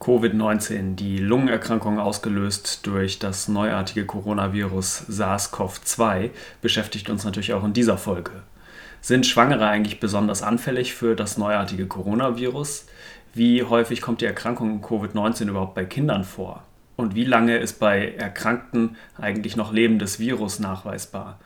Covid-19, 0.00 0.94
die 0.94 1.18
Lungenerkrankung 1.18 1.98
ausgelöst 1.98 2.86
durch 2.86 3.18
das 3.18 3.48
neuartige 3.48 4.06
Coronavirus 4.06 5.04
SARS-CoV-2, 5.10 6.30
beschäftigt 6.62 7.10
uns 7.10 7.24
natürlich 7.24 7.52
auch 7.52 7.64
in 7.64 7.74
dieser 7.74 7.98
Folge. 7.98 8.30
Sind 9.02 9.26
Schwangere 9.26 9.68
eigentlich 9.68 10.00
besonders 10.00 10.42
anfällig 10.42 10.94
für 10.94 11.14
das 11.14 11.36
neuartige 11.36 11.86
Coronavirus? 11.86 12.86
Wie 13.34 13.62
häufig 13.62 14.00
kommt 14.00 14.22
die 14.22 14.24
Erkrankung 14.24 14.82
Covid-19 14.82 15.48
überhaupt 15.48 15.74
bei 15.74 15.84
Kindern 15.84 16.24
vor? 16.24 16.64
Und 16.96 17.14
wie 17.14 17.24
lange 17.24 17.58
ist 17.58 17.78
bei 17.78 18.12
Erkrankten 18.12 18.96
eigentlich 19.18 19.54
noch 19.56 19.70
lebendes 19.70 20.18
Virus 20.18 20.60
nachweisbar? 20.60 21.38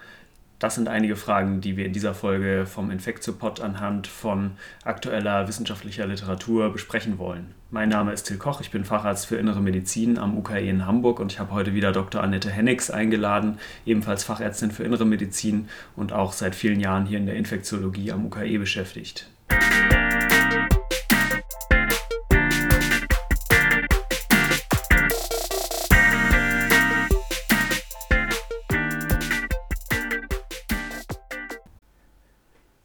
Das 0.65 0.77
sind 0.77 0.89
einige 0.89 1.15
Fragen, 1.15 1.61
die 1.61 1.77
wir 1.77 1.85
in 1.85 1.93
dieser 1.93 2.15
Folge 2.15 2.65
vom 2.65 2.91
Infektiopod 2.91 3.61
anhand 3.61 4.07
von 4.07 4.53
aktueller 4.83 5.47
wissenschaftlicher 5.47 6.07
Literatur 6.07 6.73
besprechen 6.73 7.19
wollen. 7.19 7.55
Mein 7.71 7.91
Name 7.91 8.15
ist 8.15 8.23
Till 8.23 8.39
Koch, 8.39 8.63
ich 8.63 8.71
bin 8.71 8.87
Facharzt 8.87 9.27
für 9.27 9.37
Innere 9.37 9.61
Medizin 9.61 10.17
am 10.17 10.39
UKE 10.39 10.67
in 10.67 10.87
Hamburg 10.87 11.21
und 11.21 11.31
ich 11.31 11.39
habe 11.39 11.53
heute 11.53 11.75
wieder 11.75 11.93
Dr. 11.93 12.23
Annette 12.23 12.49
Hennigs 12.49 12.91
eingeladen, 12.91 13.59
ebenfalls 13.85 14.25
Fachärztin 14.25 14.71
für 14.71 14.85
Innere 14.85 15.05
Medizin 15.05 15.69
und 15.97 16.15
auch 16.15 16.33
seit 16.33 16.55
vielen 16.55 16.81
Jahren 16.81 17.05
hier 17.05 17.19
in 17.19 17.27
der 17.27 17.37
Infektiologie 17.37 18.11
am 18.11 18.25
UKE 18.25 18.59
beschäftigt. 18.59 19.29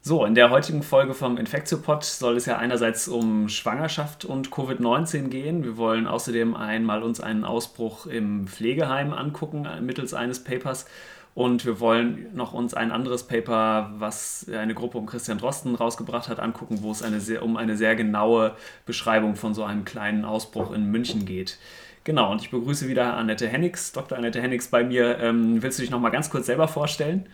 So, 0.10 0.26
in 0.26 0.34
der 0.34 0.50
heutigen 0.50 0.82
Folge 0.82 1.14
vom 1.14 1.38
Infektiopod 1.38 2.04
soll 2.04 2.38
es 2.38 2.48
ja 2.48 2.58
einerseits 2.58 3.08
um 3.08 3.48
Schwangerschaft 3.48 4.26
und 4.26 4.50
Covid-19 4.50 5.28
gehen. 5.28 5.64
Wir 5.64 5.78
wollen 5.78 6.08
außerdem 6.08 6.56
einmal 6.56 7.04
uns 7.04 7.22
einen 7.22 7.44
Ausbruch 7.44 8.08
im 8.08 8.48
Pflegeheim 8.48 9.14
angucken 9.14 9.66
äh, 9.66 9.82
mittels 9.82 10.16
eines 10.16 10.44
Papers. 10.44 10.88
Und 11.36 11.64
wir 11.64 11.80
wollen 11.80 12.26
noch 12.34 12.54
uns 12.54 12.74
ein 12.74 12.92
anderes 12.92 13.28
Paper, 13.28 13.92
was 14.00 14.48
eine 14.52 14.74
Gruppe 14.74 14.98
um 14.98 15.06
Christian 15.06 15.38
Drosten 15.38 15.76
rausgebracht 15.76 16.28
hat, 16.28 16.40
angucken, 16.40 16.80
wo 16.82 16.90
es 16.90 17.04
eine 17.04 17.20
sehr, 17.20 17.44
um 17.44 17.56
eine 17.56 17.78
sehr 17.78 17.96
genaue 17.96 18.56
Beschreibung 18.88 19.36
von 19.36 19.54
so 19.54 19.64
einem 19.64 19.86
kleinen 19.86 20.26
Ausbruch 20.26 20.72
in 20.72 20.90
München 20.90 21.26
geht. 21.26 21.60
Genau, 22.04 22.32
und 22.32 22.42
ich 22.42 22.50
begrüße 22.50 22.88
wieder 22.88 23.16
Annette 23.16 23.48
Hennigs, 23.48 23.92
Dr. 23.92 24.18
Annette 24.18 24.42
Hennigs 24.42 24.70
bei 24.70 24.84
mir. 24.84 25.20
Ähm, 25.20 25.62
willst 25.62 25.78
du 25.78 25.84
dich 25.84 25.92
noch 25.92 26.00
mal 26.00 26.10
ganz 26.10 26.32
kurz 26.32 26.48
selber 26.48 26.68
vorstellen? 26.68 27.28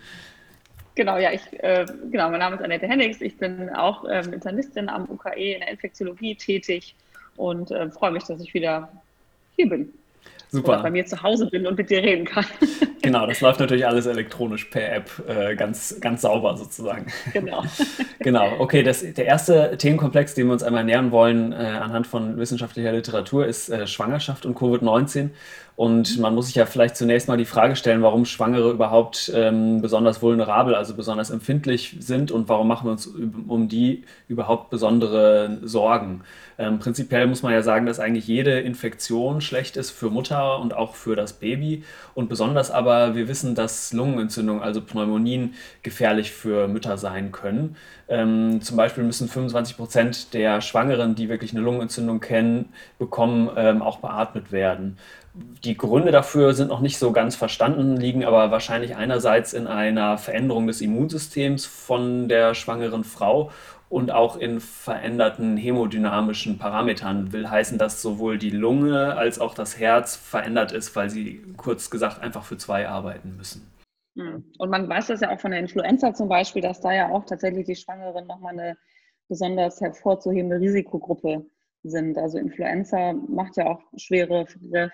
Genau, 0.95 1.17
ja, 1.17 1.31
ich, 1.31 1.41
äh, 1.61 1.85
genau, 2.09 2.29
mein 2.29 2.39
Name 2.39 2.55
ist 2.55 2.61
Annette 2.61 2.87
Hennigs. 2.87 3.19
Ich 3.19 3.37
bin 3.37 3.69
auch 3.69 4.05
ähm, 4.09 4.31
Internistin 4.31 4.87
am 4.87 5.09
UKE 5.09 5.53
in 5.53 5.59
der 5.59 5.69
Infektiologie 5.69 6.35
tätig 6.35 6.95
und 7.35 7.69
äh, 7.71 7.89
freue 7.89 8.11
mich, 8.11 8.23
dass 8.23 8.39
ich 8.39 8.53
wieder 8.53 8.89
hier 9.57 9.69
bin. 9.69 9.93
Super. 10.49 10.73
Oder 10.73 10.83
bei 10.83 10.91
mir 10.91 11.05
zu 11.05 11.21
Hause 11.21 11.47
bin 11.47 11.67
und 11.67 11.77
mit 11.77 11.89
dir 11.89 12.01
reden 12.01 12.25
kann. 12.25 12.45
Genau, 13.01 13.27
das 13.27 13.39
läuft 13.39 13.59
natürlich 13.59 13.85
alles 13.85 14.07
elektronisch 14.07 14.65
per 14.65 14.95
App, 14.95 15.11
äh, 15.27 15.55
ganz, 15.55 15.95
ganz 16.01 16.23
sauber 16.23 16.57
sozusagen. 16.57 17.05
Genau. 17.33 17.63
genau, 18.19 18.53
okay, 18.57 18.81
das, 18.81 19.01
der 19.01 19.27
erste 19.27 19.77
Themenkomplex, 19.77 20.33
dem 20.33 20.47
wir 20.47 20.53
uns 20.53 20.63
einmal 20.63 20.83
nähern 20.83 21.11
wollen 21.11 21.51
äh, 21.51 21.55
anhand 21.55 22.07
von 22.07 22.37
wissenschaftlicher 22.37 22.91
Literatur, 22.93 23.45
ist 23.45 23.69
äh, 23.69 23.85
Schwangerschaft 23.85 24.47
und 24.47 24.57
Covid-19. 24.57 25.29
Und 25.75 26.19
man 26.19 26.33
muss 26.33 26.45
sich 26.45 26.55
ja 26.55 26.65
vielleicht 26.65 26.95
zunächst 26.95 27.27
mal 27.27 27.35
die 27.35 27.43
Frage 27.43 27.75
stellen, 27.75 28.01
warum 28.01 28.23
Schwangere 28.23 28.71
überhaupt 28.71 29.29
ähm, 29.35 29.81
besonders 29.81 30.21
vulnerabel, 30.21 30.73
also 30.73 30.95
besonders 30.95 31.31
empfindlich 31.31 31.97
sind 31.99 32.31
und 32.31 32.47
warum 32.47 32.69
machen 32.69 32.87
wir 32.87 32.91
uns 32.93 33.07
um 33.07 33.67
die 33.67 34.05
überhaupt 34.29 34.69
besondere 34.69 35.59
Sorgen. 35.63 36.21
Ähm, 36.57 36.79
prinzipiell 36.79 37.27
muss 37.27 37.43
man 37.43 37.51
ja 37.51 37.61
sagen, 37.61 37.85
dass 37.85 37.99
eigentlich 37.99 38.25
jede 38.25 38.61
Infektion 38.61 39.41
schlecht 39.41 39.75
ist 39.75 39.91
für 39.91 40.09
Mutter 40.09 40.59
und 40.59 40.73
auch 40.73 40.95
für 40.95 41.17
das 41.17 41.33
Baby. 41.33 41.83
Und 42.13 42.29
besonders 42.29 42.71
aber, 42.71 43.15
wir 43.15 43.27
wissen, 43.27 43.55
dass 43.55 43.91
Lungenentzündungen, 43.91 44.63
also 44.63 44.81
Pneumonien, 44.81 45.55
gefährlich 45.83 46.31
für 46.31 46.69
Mütter 46.69 46.97
sein 46.97 47.33
können. 47.33 47.75
Ähm, 48.07 48.61
zum 48.61 48.77
Beispiel 48.77 49.03
müssen 49.03 49.27
25 49.27 49.75
Prozent 49.75 50.33
der 50.33 50.61
Schwangeren, 50.61 51.15
die 51.15 51.27
wirklich 51.27 51.51
eine 51.51 51.61
Lungenentzündung 51.61 52.21
kennen, 52.21 52.69
bekommen, 52.97 53.49
ähm, 53.57 53.81
auch 53.81 53.97
beatmet 53.97 54.53
werden. 54.53 54.97
Die 55.63 55.75
Gründe 55.75 56.11
dafür 56.11 56.53
sind 56.53 56.69
noch 56.69 56.79
nicht 56.79 56.97
so 56.97 57.11
ganz 57.11 57.35
verstanden, 57.35 57.97
liegen 57.97 58.23
aber 58.23 58.51
wahrscheinlich 58.51 58.95
einerseits 58.95 59.51
in 59.51 59.67
einer 59.67 60.17
Veränderung 60.17 60.67
des 60.67 60.79
Immunsystems 60.79 61.65
von 61.65 62.29
der 62.29 62.53
schwangeren 62.53 63.03
Frau 63.03 63.51
und 63.89 64.11
auch 64.11 64.37
in 64.37 64.59
veränderten 64.59 65.57
hämodynamischen 65.57 66.57
Parametern. 66.57 67.33
Will 67.33 67.49
heißen, 67.49 67.77
dass 67.77 68.01
sowohl 68.01 68.37
die 68.37 68.49
Lunge 68.49 69.17
als 69.17 69.39
auch 69.39 69.53
das 69.53 69.77
Herz 69.77 70.15
verändert 70.15 70.71
ist, 70.71 70.95
weil 70.95 71.09
sie 71.09 71.43
kurz 71.57 71.89
gesagt 71.89 72.21
einfach 72.21 72.43
für 72.43 72.57
zwei 72.57 72.87
arbeiten 72.87 73.35
müssen. 73.35 73.71
Hm. 74.17 74.45
Und 74.57 74.69
man 74.69 74.87
weiß 74.87 75.07
das 75.07 75.19
ja 75.19 75.31
auch 75.33 75.39
von 75.39 75.51
der 75.51 75.59
Influenza 75.59 76.13
zum 76.13 76.29
Beispiel, 76.29 76.61
dass 76.61 76.79
da 76.79 76.93
ja 76.93 77.09
auch 77.09 77.25
tatsächlich 77.25 77.65
die 77.65 77.75
Schwangeren 77.75 78.25
nochmal 78.27 78.53
eine 78.53 78.77
besonders 79.27 79.81
hervorzuhebende 79.81 80.59
Risikogruppe 80.59 81.45
sind. 81.89 82.17
Also 82.17 82.37
Influenza 82.37 83.13
macht 83.13 83.57
ja 83.57 83.67
auch 83.67 83.81
schwere 83.97 84.45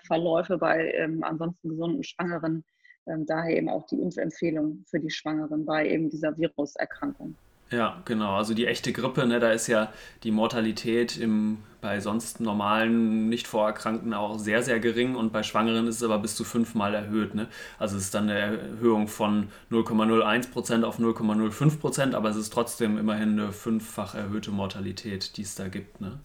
Verläufe 0.06 0.58
bei 0.58 0.92
ähm, 0.92 1.22
ansonsten 1.22 1.70
gesunden 1.70 2.04
Schwangeren. 2.04 2.64
Ähm, 3.06 3.26
daher 3.26 3.56
eben 3.56 3.68
auch 3.68 3.86
die 3.86 4.00
Impfempfehlung 4.00 4.84
für 4.88 5.00
die 5.00 5.10
Schwangeren 5.10 5.64
bei 5.64 5.88
eben 5.88 6.08
dieser 6.08 6.36
Viruserkrankung. 6.36 7.36
Ja, 7.72 8.02
genau. 8.04 8.36
Also 8.36 8.52
die 8.52 8.66
echte 8.66 8.92
Grippe, 8.92 9.26
ne, 9.26 9.40
da 9.40 9.50
ist 9.50 9.66
ja 9.66 9.92
die 10.24 10.30
Mortalität 10.30 11.16
im, 11.16 11.58
bei 11.80 12.00
sonst 12.00 12.38
normalen 12.38 13.30
Nicht-Vorerkrankten 13.30 14.12
auch 14.12 14.38
sehr, 14.38 14.62
sehr 14.62 14.78
gering 14.78 15.16
und 15.16 15.32
bei 15.32 15.42
Schwangeren 15.42 15.86
ist 15.86 15.96
es 15.96 16.02
aber 16.02 16.18
bis 16.18 16.36
zu 16.36 16.44
fünfmal 16.44 16.94
erhöht. 16.94 17.34
Ne? 17.34 17.48
Also 17.78 17.96
es 17.96 18.04
ist 18.04 18.14
dann 18.14 18.28
eine 18.28 18.38
Erhöhung 18.38 19.08
von 19.08 19.48
0,01% 19.70 20.84
auf 20.84 20.98
0,05%, 20.98 22.14
aber 22.14 22.28
es 22.28 22.36
ist 22.36 22.52
trotzdem 22.52 22.98
immerhin 22.98 23.40
eine 23.40 23.52
fünffach 23.52 24.14
erhöhte 24.14 24.50
Mortalität, 24.50 25.38
die 25.38 25.42
es 25.42 25.54
da 25.54 25.68
gibt. 25.68 26.02
Ne? 26.02 26.20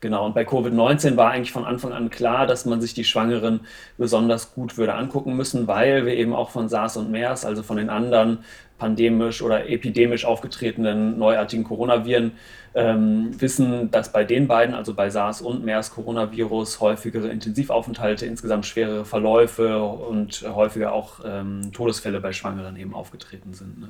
Genau, 0.00 0.24
und 0.24 0.34
bei 0.34 0.42
Covid-19 0.42 1.16
war 1.16 1.30
eigentlich 1.30 1.52
von 1.52 1.64
Anfang 1.64 1.92
an 1.92 2.10
klar, 2.10 2.46
dass 2.46 2.64
man 2.64 2.80
sich 2.80 2.94
die 2.94 3.04
Schwangeren 3.04 3.60
besonders 3.98 4.54
gut 4.54 4.78
würde 4.78 4.94
angucken 4.94 5.36
müssen, 5.36 5.66
weil 5.66 6.06
wir 6.06 6.14
eben 6.14 6.34
auch 6.34 6.50
von 6.50 6.68
SARS 6.68 6.96
und 6.96 7.10
MERS, 7.10 7.44
also 7.44 7.62
von 7.62 7.76
den 7.76 7.90
anderen 7.90 8.44
pandemisch 8.78 9.42
oder 9.42 9.68
epidemisch 9.68 10.24
aufgetretenen 10.24 11.18
neuartigen 11.18 11.64
Coronaviren, 11.64 12.32
ähm, 12.74 13.40
wissen, 13.40 13.90
dass 13.90 14.12
bei 14.12 14.24
den 14.24 14.48
beiden, 14.48 14.74
also 14.74 14.94
bei 14.94 15.10
SARS 15.10 15.42
und 15.42 15.64
MERS-Coronavirus, 15.64 16.80
häufigere 16.80 17.28
Intensivaufenthalte, 17.28 18.26
insgesamt 18.26 18.66
schwerere 18.66 19.04
Verläufe 19.04 19.82
und 19.82 20.42
häufiger 20.42 20.92
auch 20.92 21.20
ähm, 21.24 21.72
Todesfälle 21.72 22.20
bei 22.20 22.32
Schwangeren 22.32 22.76
eben 22.76 22.94
aufgetreten 22.94 23.54
sind. 23.54 23.80
Ne? 23.80 23.88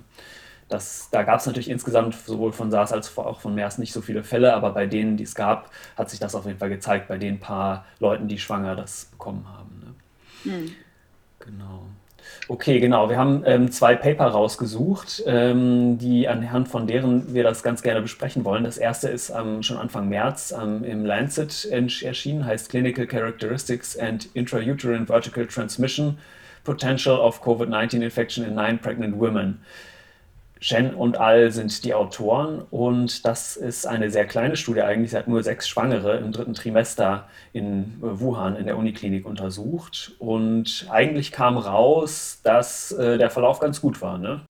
Das, 0.70 1.08
da 1.10 1.24
gab 1.24 1.40
es 1.40 1.46
natürlich 1.46 1.68
insgesamt 1.68 2.14
sowohl 2.14 2.52
von 2.52 2.70
SARS 2.70 2.92
als 2.92 3.16
auch 3.18 3.40
von 3.40 3.54
MERS 3.54 3.78
nicht 3.78 3.92
so 3.92 4.00
viele 4.00 4.22
Fälle, 4.22 4.54
aber 4.54 4.70
bei 4.70 4.86
denen, 4.86 5.16
die 5.16 5.24
es 5.24 5.34
gab, 5.34 5.70
hat 5.96 6.08
sich 6.08 6.20
das 6.20 6.34
auf 6.34 6.46
jeden 6.46 6.58
Fall 6.58 6.70
gezeigt, 6.70 7.08
bei 7.08 7.18
den 7.18 7.40
paar 7.40 7.84
Leuten, 7.98 8.28
die 8.28 8.38
schwanger 8.38 8.76
das 8.76 9.06
bekommen 9.06 9.46
haben. 9.48 9.94
Ne? 10.44 10.52
Mhm. 10.52 10.72
Genau. 11.40 11.86
Okay, 12.48 12.80
genau. 12.80 13.08
Wir 13.08 13.16
haben 13.16 13.42
ähm, 13.46 13.70
zwei 13.70 13.96
Paper 13.96 14.26
rausgesucht, 14.26 15.22
ähm, 15.26 15.98
die 15.98 16.28
anhand 16.28 16.68
von 16.68 16.86
deren 16.86 17.34
wir 17.34 17.42
das 17.42 17.62
ganz 17.62 17.82
gerne 17.82 18.00
besprechen 18.00 18.44
wollen. 18.44 18.64
Das 18.64 18.78
erste 18.78 19.08
ist 19.08 19.30
ähm, 19.30 19.62
schon 19.62 19.76
Anfang 19.76 20.08
März 20.08 20.52
im 20.52 21.04
Lancet 21.04 21.66
erschienen, 21.70 22.44
heißt 22.44 22.70
Clinical 22.70 23.06
Characteristics 23.06 23.98
and 23.98 24.28
Intrauterine 24.34 25.06
Vertical 25.06 25.46
Transmission 25.46 26.18
Potential 26.64 27.18
of 27.18 27.42
COVID-19 27.42 28.02
Infection 28.02 28.44
in 28.44 28.54
Nine 28.54 28.78
Pregnant 28.78 29.18
Women. 29.18 29.60
Shen 30.62 30.94
und 30.94 31.16
Al 31.18 31.50
sind 31.52 31.84
die 31.84 31.94
Autoren 31.94 32.60
und 32.70 33.24
das 33.24 33.56
ist 33.56 33.86
eine 33.86 34.10
sehr 34.10 34.26
kleine 34.26 34.56
Studie 34.56 34.82
eigentlich. 34.82 35.10
Sie 35.10 35.16
hat 35.16 35.26
nur 35.26 35.42
sechs 35.42 35.66
Schwangere 35.66 36.18
im 36.18 36.32
dritten 36.32 36.52
Trimester 36.52 37.28
in 37.54 37.98
äh, 38.02 38.20
Wuhan 38.20 38.56
in 38.56 38.66
der 38.66 38.76
Uniklinik 38.76 39.24
untersucht 39.24 40.12
und 40.18 40.86
eigentlich 40.90 41.32
kam 41.32 41.56
raus, 41.56 42.42
dass 42.44 42.92
äh, 42.92 43.16
der 43.16 43.30
Verlauf 43.30 43.58
ganz 43.58 43.80
gut 43.80 44.02
war. 44.02 44.18
Ne? 44.18 44.44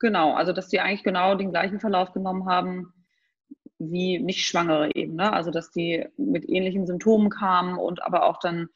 Genau, 0.00 0.34
also 0.34 0.52
dass 0.52 0.68
die 0.68 0.80
eigentlich 0.80 1.02
genau 1.02 1.34
den 1.34 1.50
gleichen 1.50 1.80
Verlauf 1.80 2.12
genommen 2.12 2.46
haben 2.46 2.92
wie 3.78 4.18
nicht 4.18 4.44
Schwangere 4.44 4.94
eben. 4.94 5.14
Ne? 5.16 5.32
Also 5.32 5.50
dass 5.50 5.70
die 5.70 6.06
mit 6.18 6.46
ähnlichen 6.46 6.86
Symptomen 6.86 7.30
kamen 7.30 7.78
und 7.78 8.02
aber 8.02 8.24
auch 8.26 8.38
dann 8.38 8.68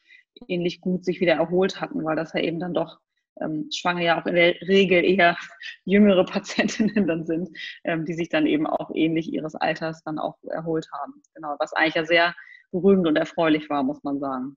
ähnlich 0.48 0.80
gut 0.80 1.04
sich 1.04 1.20
wieder 1.20 1.34
erholt 1.34 1.82
hatten, 1.82 2.02
weil 2.04 2.16
das 2.16 2.32
ja 2.32 2.40
eben 2.40 2.60
dann 2.60 2.72
doch 2.72 2.98
ähm, 3.40 3.68
Schwangere 3.72 4.04
ja 4.04 4.20
auch 4.20 4.26
in 4.26 4.34
der 4.34 4.54
Regel 4.62 5.04
eher 5.04 5.36
jüngere 5.84 6.24
Patientinnen 6.24 7.06
dann 7.06 7.26
sind, 7.26 7.56
ähm, 7.84 8.04
die 8.04 8.14
sich 8.14 8.28
dann 8.28 8.46
eben 8.46 8.66
auch 8.66 8.90
ähnlich 8.94 9.32
ihres 9.32 9.54
Alters 9.54 10.02
dann 10.04 10.18
auch 10.18 10.36
erholt 10.44 10.88
haben. 10.92 11.22
Genau, 11.34 11.56
was 11.58 11.72
eigentlich 11.72 11.94
ja 11.94 12.04
sehr 12.04 12.34
beruhigend 12.72 13.06
und 13.06 13.16
erfreulich 13.16 13.70
war, 13.70 13.82
muss 13.82 14.02
man 14.02 14.18
sagen. 14.18 14.56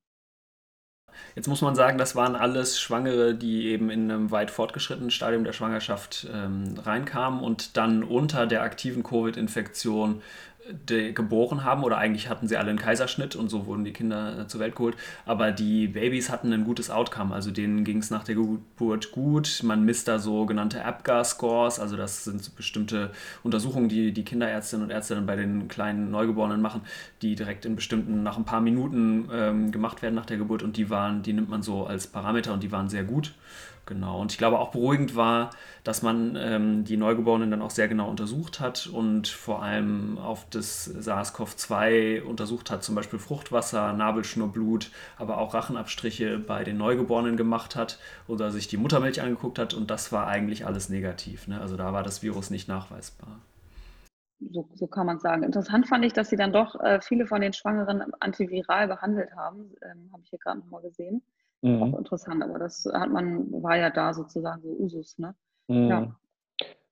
Jetzt 1.36 1.48
muss 1.48 1.62
man 1.62 1.76
sagen, 1.76 1.98
das 1.98 2.16
waren 2.16 2.36
alles 2.36 2.80
Schwangere, 2.80 3.34
die 3.34 3.68
eben 3.68 3.90
in 3.90 4.12
einem 4.12 4.32
weit 4.32 4.52
fortgeschrittenen 4.52 5.12
Stadium 5.12 5.44
der 5.44 5.54
Schwangerschaft 5.54 6.28
ähm, 6.32 6.76
reinkamen 6.78 7.42
und 7.42 7.78
dann 7.78 8.04
unter 8.04 8.46
der 8.48 8.62
aktiven 8.62 9.04
Covid-Infektion 9.04 10.22
geboren 10.88 11.64
haben 11.64 11.84
oder 11.84 11.98
eigentlich 11.98 12.30
hatten 12.30 12.48
sie 12.48 12.58
alle 12.58 12.70
einen 12.70 12.80
Kaiserschnitt 12.80 13.36
und 13.36 13.50
so 13.50 13.66
wurden 13.66 13.84
die 13.84 13.94
Kinder 13.94 14.40
äh, 14.40 14.48
zur 14.48 14.60
Welt 14.60 14.76
geholt. 14.76 14.96
Aber 15.26 15.52
die 15.52 15.88
Babys 15.88 16.30
hatten 16.30 16.52
ein 16.54 16.64
gutes 16.64 16.90
Outcome, 16.90 17.34
also 17.34 17.52
denen 17.52 17.84
ging 17.84 17.98
es 17.98 18.12
nach 18.12 18.24
der 18.24 18.36
Geburt 18.36 19.12
gut. 19.12 19.62
Man 19.64 19.84
misst 19.84 20.08
da 20.08 20.20
sogenannte 20.20 20.86
APGAR-Scores, 20.86 21.80
also 21.80 21.98
das 21.98 22.24
sind 22.24 22.56
bestimmte 22.56 23.12
Untersuchungen, 23.44 23.90
die 23.90 24.12
die 24.12 24.24
Kinderärztinnen 24.24 24.86
und 24.86 24.92
Ärzte 24.92 25.16
dann 25.16 25.26
bei 25.26 25.36
den 25.36 25.68
kleinen 25.68 26.12
Neugeborenen 26.12 26.62
machen, 26.62 26.82
die 27.22 27.36
direkt 27.36 27.66
in 27.66 27.76
bestimmten, 27.76 28.24
nach 28.24 28.38
ein 28.38 28.46
paar 28.46 28.62
Minuten 28.62 29.30
ähm, 29.32 29.72
gemacht 29.72 30.02
werden 30.02 30.16
nach 30.16 30.26
der 30.26 30.38
Geburt 30.38 30.64
und 30.64 30.78
die 30.78 30.90
waren, 30.90 31.24
die 31.24 31.34
nimmt 31.34 31.50
man 31.50 31.62
so 31.62 31.86
als 31.86 32.08
Parameter 32.08 32.54
und 32.54 32.64
die 32.64 32.72
waren 32.72 32.90
sehr 32.90 33.04
gut. 33.04 33.34
Genau. 33.90 34.22
Und 34.22 34.32
ich 34.32 34.38
glaube 34.38 34.60
auch 34.60 34.70
beruhigend 34.70 35.16
war, 35.16 35.50
dass 35.84 36.04
man 36.04 36.36
ähm, 36.36 36.84
die 36.84 36.96
Neugeborenen 36.96 37.50
dann 37.50 37.64
auch 37.64 37.72
sehr 37.72 37.88
genau 37.88 38.08
untersucht 38.08 38.60
hat 38.60 38.86
und 38.86 39.28
vor 39.28 39.64
allem 39.64 40.20
auf 40.20 40.46
das 40.52 40.88
SARS-CoV-2 40.88 42.22
untersucht 42.22 42.70
hat, 42.70 42.84
zum 42.84 42.94
Beispiel 42.94 43.18
Fruchtwasser, 43.18 43.94
Nabelschnurblut, 43.94 44.92
aber 45.18 45.40
auch 45.40 45.56
Rachenabstriche 45.56 46.38
bei 46.38 46.64
den 46.64 46.78
Neugeborenen 46.78 47.36
gemacht 47.36 47.76
hat 47.76 47.98
oder 48.28 48.52
sich 48.52 48.68
die 48.68 48.78
Muttermilch 48.78 49.24
angeguckt 49.24 49.58
hat 49.58 49.74
und 49.74 49.90
das 49.90 50.12
war 50.12 50.28
eigentlich 50.28 50.68
alles 50.68 50.90
negativ. 50.90 51.48
Ne? 51.48 51.60
Also 51.60 51.76
da 51.76 51.92
war 51.92 52.04
das 52.04 52.22
Virus 52.22 52.52
nicht 52.52 52.68
nachweisbar. 52.68 53.40
So, 54.52 54.70
so 54.76 54.86
kann 54.86 55.08
man 55.08 55.18
sagen. 55.18 55.42
Interessant 55.42 55.88
fand 55.88 56.06
ich, 56.06 56.14
dass 56.14 56.30
sie 56.30 56.38
dann 56.38 56.54
doch 56.54 56.80
äh, 56.80 57.02
viele 57.02 57.26
von 57.26 57.42
den 57.42 57.54
Schwangeren 57.54 58.04
antiviral 58.20 58.88
behandelt 58.88 59.36
haben. 59.36 59.72
Ähm, 59.82 60.12
Habe 60.14 60.22
ich 60.24 60.30
hier 60.30 60.40
gerade 60.40 60.60
nochmal 60.60 60.84
gesehen. 60.84 61.24
Mhm. 61.62 61.84
Auch 61.84 62.00
interessant, 62.00 62.44
aber 62.44 62.60
das 62.60 62.86
hat 62.92 63.10
man, 63.12 63.52
war 63.52 63.78
ja 63.78 63.90
da 63.90 64.14
sozusagen 64.14 64.62
so 64.62 64.70
Usus, 64.80 65.18
ne? 65.18 65.36
Mhm. 65.68 65.90
Ja. 65.90 66.16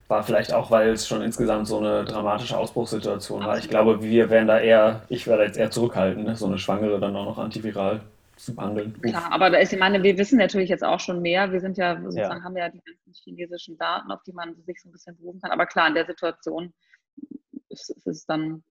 War 0.07 0.23
vielleicht 0.23 0.53
auch, 0.53 0.71
weil 0.71 0.89
es 0.91 1.07
schon 1.07 1.21
insgesamt 1.21 1.67
so 1.67 1.79
eine 1.79 2.05
dramatische 2.05 2.57
Ausbruchssituation 2.57 3.43
war. 3.45 3.57
Ich 3.57 3.67
glaube, 3.67 4.01
wir 4.01 4.29
wären 4.29 4.47
da 4.47 4.59
eher, 4.59 5.01
ich 5.09 5.27
wäre 5.27 5.43
jetzt 5.43 5.57
eher 5.57 5.69
zurückhaltend, 5.69 6.25
ne? 6.25 6.35
so 6.35 6.45
eine 6.45 6.57
Schwangere 6.57 6.99
dann 6.99 7.15
auch 7.15 7.25
noch 7.25 7.37
antiviral 7.37 7.99
zu 8.37 8.55
behandeln. 8.55 9.01
Klar, 9.01 9.31
aber 9.31 9.49
da 9.49 9.57
ist, 9.57 9.73
ich 9.73 9.79
meine, 9.79 10.01
wir 10.03 10.17
wissen 10.17 10.37
natürlich 10.37 10.69
jetzt 10.69 10.83
auch 10.83 10.99
schon 11.01 11.21
mehr. 11.21 11.51
Wir 11.51 11.59
sind 11.59 11.77
ja 11.77 11.99
sozusagen, 11.99 12.39
ja. 12.39 12.43
haben 12.43 12.55
ja 12.55 12.69
die 12.69 12.81
ganzen 12.81 13.13
chinesischen 13.13 13.77
Daten, 13.77 14.11
auf 14.11 14.23
die 14.23 14.31
man 14.31 14.55
sich 14.65 14.81
so 14.81 14.87
ein 14.87 14.93
bisschen 14.93 15.17
berufen 15.17 15.41
kann. 15.41 15.51
Aber 15.51 15.65
klar, 15.65 15.89
in 15.89 15.95
der 15.95 16.05
Situation 16.05 16.73
ist, 17.67 17.89
ist 17.89 18.07
es 18.07 18.25
dann 18.25 18.63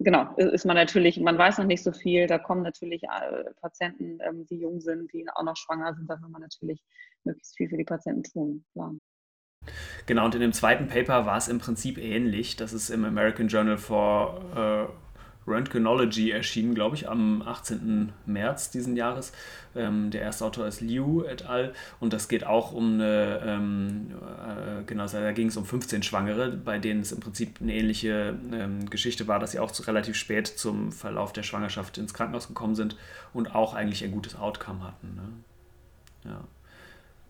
genau, 0.00 0.34
ist 0.36 0.66
man 0.66 0.76
natürlich, 0.76 1.20
man 1.20 1.38
weiß 1.38 1.58
noch 1.58 1.66
nicht 1.66 1.82
so 1.82 1.92
viel. 1.92 2.26
Da 2.26 2.38
kommen 2.38 2.62
natürlich 2.62 3.02
äh, 3.04 3.44
Patienten, 3.60 4.18
ähm, 4.26 4.46
die 4.46 4.58
jung 4.58 4.80
sind, 4.80 5.12
die 5.12 5.26
auch 5.34 5.42
noch 5.42 5.56
schwanger 5.56 5.94
sind. 5.94 6.08
Da 6.08 6.20
will 6.20 6.28
man 6.28 6.42
natürlich 6.42 6.82
möglichst 7.24 7.56
viel 7.56 7.68
für 7.68 7.76
die 7.76 7.84
Patienten 7.84 8.24
tun. 8.24 8.64
Klar. 8.72 8.94
Genau, 10.06 10.24
und 10.24 10.34
in 10.34 10.40
dem 10.40 10.52
zweiten 10.52 10.88
Paper 10.88 11.26
war 11.26 11.36
es 11.36 11.48
im 11.48 11.58
Prinzip 11.58 11.98
ähnlich. 11.98 12.56
Das 12.56 12.72
ist 12.72 12.90
im 12.90 13.04
American 13.04 13.48
Journal 13.48 13.76
for 13.76 14.40
uh, 14.56 15.09
Röntgenology 15.46 16.30
erschienen, 16.30 16.74
glaube 16.74 16.96
ich, 16.96 17.08
am 17.08 17.42
18. 17.42 18.12
März 18.26 18.70
diesen 18.70 18.96
Jahres. 18.96 19.32
Ähm, 19.74 20.10
der 20.10 20.22
erste 20.22 20.44
Autor 20.44 20.66
ist 20.66 20.80
Liu 20.80 21.24
et 21.24 21.46
al. 21.46 21.72
Und 21.98 22.12
das 22.12 22.28
geht 22.28 22.44
auch 22.44 22.72
um 22.72 22.94
eine, 22.94 23.40
ähm, 23.44 24.10
äh, 24.46 24.84
genau, 24.84 25.06
da 25.06 25.32
ging 25.32 25.48
es 25.48 25.56
um 25.56 25.64
15 25.64 26.02
Schwangere, 26.02 26.50
bei 26.50 26.78
denen 26.78 27.00
es 27.00 27.12
im 27.12 27.20
Prinzip 27.20 27.58
eine 27.60 27.74
ähnliche 27.74 28.38
ähm, 28.52 28.88
Geschichte 28.90 29.28
war, 29.28 29.38
dass 29.38 29.52
sie 29.52 29.58
auch 29.58 29.70
zu, 29.70 29.82
relativ 29.82 30.16
spät 30.16 30.46
zum 30.46 30.92
Verlauf 30.92 31.32
der 31.32 31.42
Schwangerschaft 31.42 31.98
ins 31.98 32.14
Krankenhaus 32.14 32.48
gekommen 32.48 32.74
sind 32.74 32.96
und 33.32 33.54
auch 33.54 33.74
eigentlich 33.74 34.04
ein 34.04 34.12
gutes 34.12 34.36
Outcome 34.36 34.84
hatten. 34.84 35.14
Ne? 35.14 36.30
Ja 36.30 36.44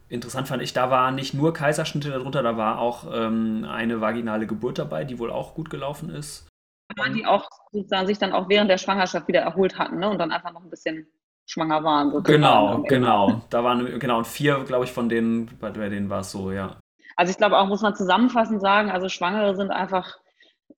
interessant 0.09 0.49
fand 0.49 0.61
ich, 0.61 0.73
da 0.73 0.91
war 0.91 1.13
nicht 1.13 1.35
nur 1.35 1.55
Kaiserschnitte 1.55 2.11
darunter, 2.11 2.43
da 2.43 2.57
war 2.57 2.81
auch 2.81 3.07
ähm, 3.13 3.65
eine 3.65 4.01
vaginale 4.01 4.49
Geburt 4.49 4.81
dabei, 4.81 5.05
die 5.05 5.21
wohl 5.21 5.31
auch 5.31 5.55
gut 5.55 5.71
gelaufen 5.71 6.11
ist 6.11 6.50
waren 6.97 7.15
die 7.15 7.27
auch 7.27 7.49
sozusagen 7.73 8.07
sich 8.07 8.19
dann 8.19 8.33
auch 8.33 8.49
während 8.49 8.71
der 8.71 8.79
Schwangerschaft 8.79 9.29
wieder 9.29 9.41
erholt 9.41 9.79
hatten 9.79 9.99
ne? 9.99 10.09
und 10.09 10.19
dann 10.19 10.33
einfach 10.33 10.53
noch 10.53 10.63
ein 10.63 10.71
bisschen 10.71 11.07
schwanger 11.47 11.83
waren. 11.85 12.13
Sozusagen. 12.13 12.43
Genau, 12.43 12.83
genau. 12.83 13.43
Da 13.51 13.65
waren 13.65 13.99
genau 13.99 14.19
und 14.19 14.27
vier, 14.27 14.65
glaube 14.65 14.85
ich, 14.85 14.93
von 14.93 15.09
denen, 15.09 15.51
bei 15.61 15.71
denen 15.71 16.09
war 16.09 16.21
es 16.21 16.31
so, 16.31 16.53
ja. 16.53 16.79
Also 17.17 17.31
ich 17.31 17.37
glaube 17.37 17.59
auch, 17.59 17.67
muss 17.67 17.83
man 17.83 17.95
zusammenfassend 17.95 18.61
sagen, 18.61 18.91
also 18.91 19.09
Schwangere 19.09 19.55
sind 19.57 19.71
einfach 19.71 20.17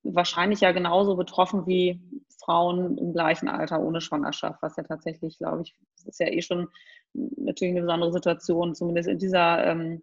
wahrscheinlich 0.02 0.60
ja 0.60 0.72
genauso 0.72 1.16
betroffen 1.16 1.66
wie 1.66 2.00
Frauen 2.44 2.98
im 2.98 3.12
gleichen 3.12 3.48
Alter 3.48 3.80
ohne 3.80 4.00
Schwangerschaft, 4.00 4.60
was 4.62 4.76
ja 4.76 4.82
tatsächlich, 4.82 5.38
glaube 5.38 5.62
ich, 5.62 5.76
das 5.96 6.06
ist 6.06 6.20
ja 6.20 6.26
eh 6.26 6.42
schon 6.42 6.68
natürlich 7.14 7.72
eine 7.74 7.82
besondere 7.82 8.12
Situation, 8.12 8.74
zumindest 8.74 9.08
in 9.08 9.18
dieser, 9.18 9.64
ähm, 9.66 10.02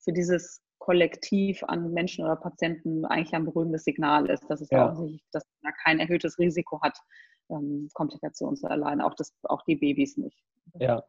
für 0.00 0.12
dieses 0.12 0.60
kollektiv 0.88 1.62
an 1.64 1.92
Menschen 1.92 2.24
oder 2.24 2.36
Patienten 2.36 3.04
eigentlich 3.04 3.34
ein 3.34 3.44
beruhigendes 3.44 3.84
Signal 3.84 4.24
ist, 4.30 4.42
dass 4.48 4.62
es 4.62 4.70
ja. 4.70 4.90
auch 4.90 5.06
dass 5.32 5.44
man 5.60 5.74
kein 5.84 6.00
erhöhtes 6.00 6.38
Risiko 6.38 6.80
hat, 6.80 6.96
ähm, 7.50 7.90
Komplikationen 7.92 8.56
zu 8.56 8.68
erleiden, 8.68 9.02
auch, 9.02 9.12
das, 9.12 9.34
auch 9.42 9.62
die 9.64 9.76
Babys 9.76 10.16
nicht. 10.16 10.42
Ja. 10.80 11.02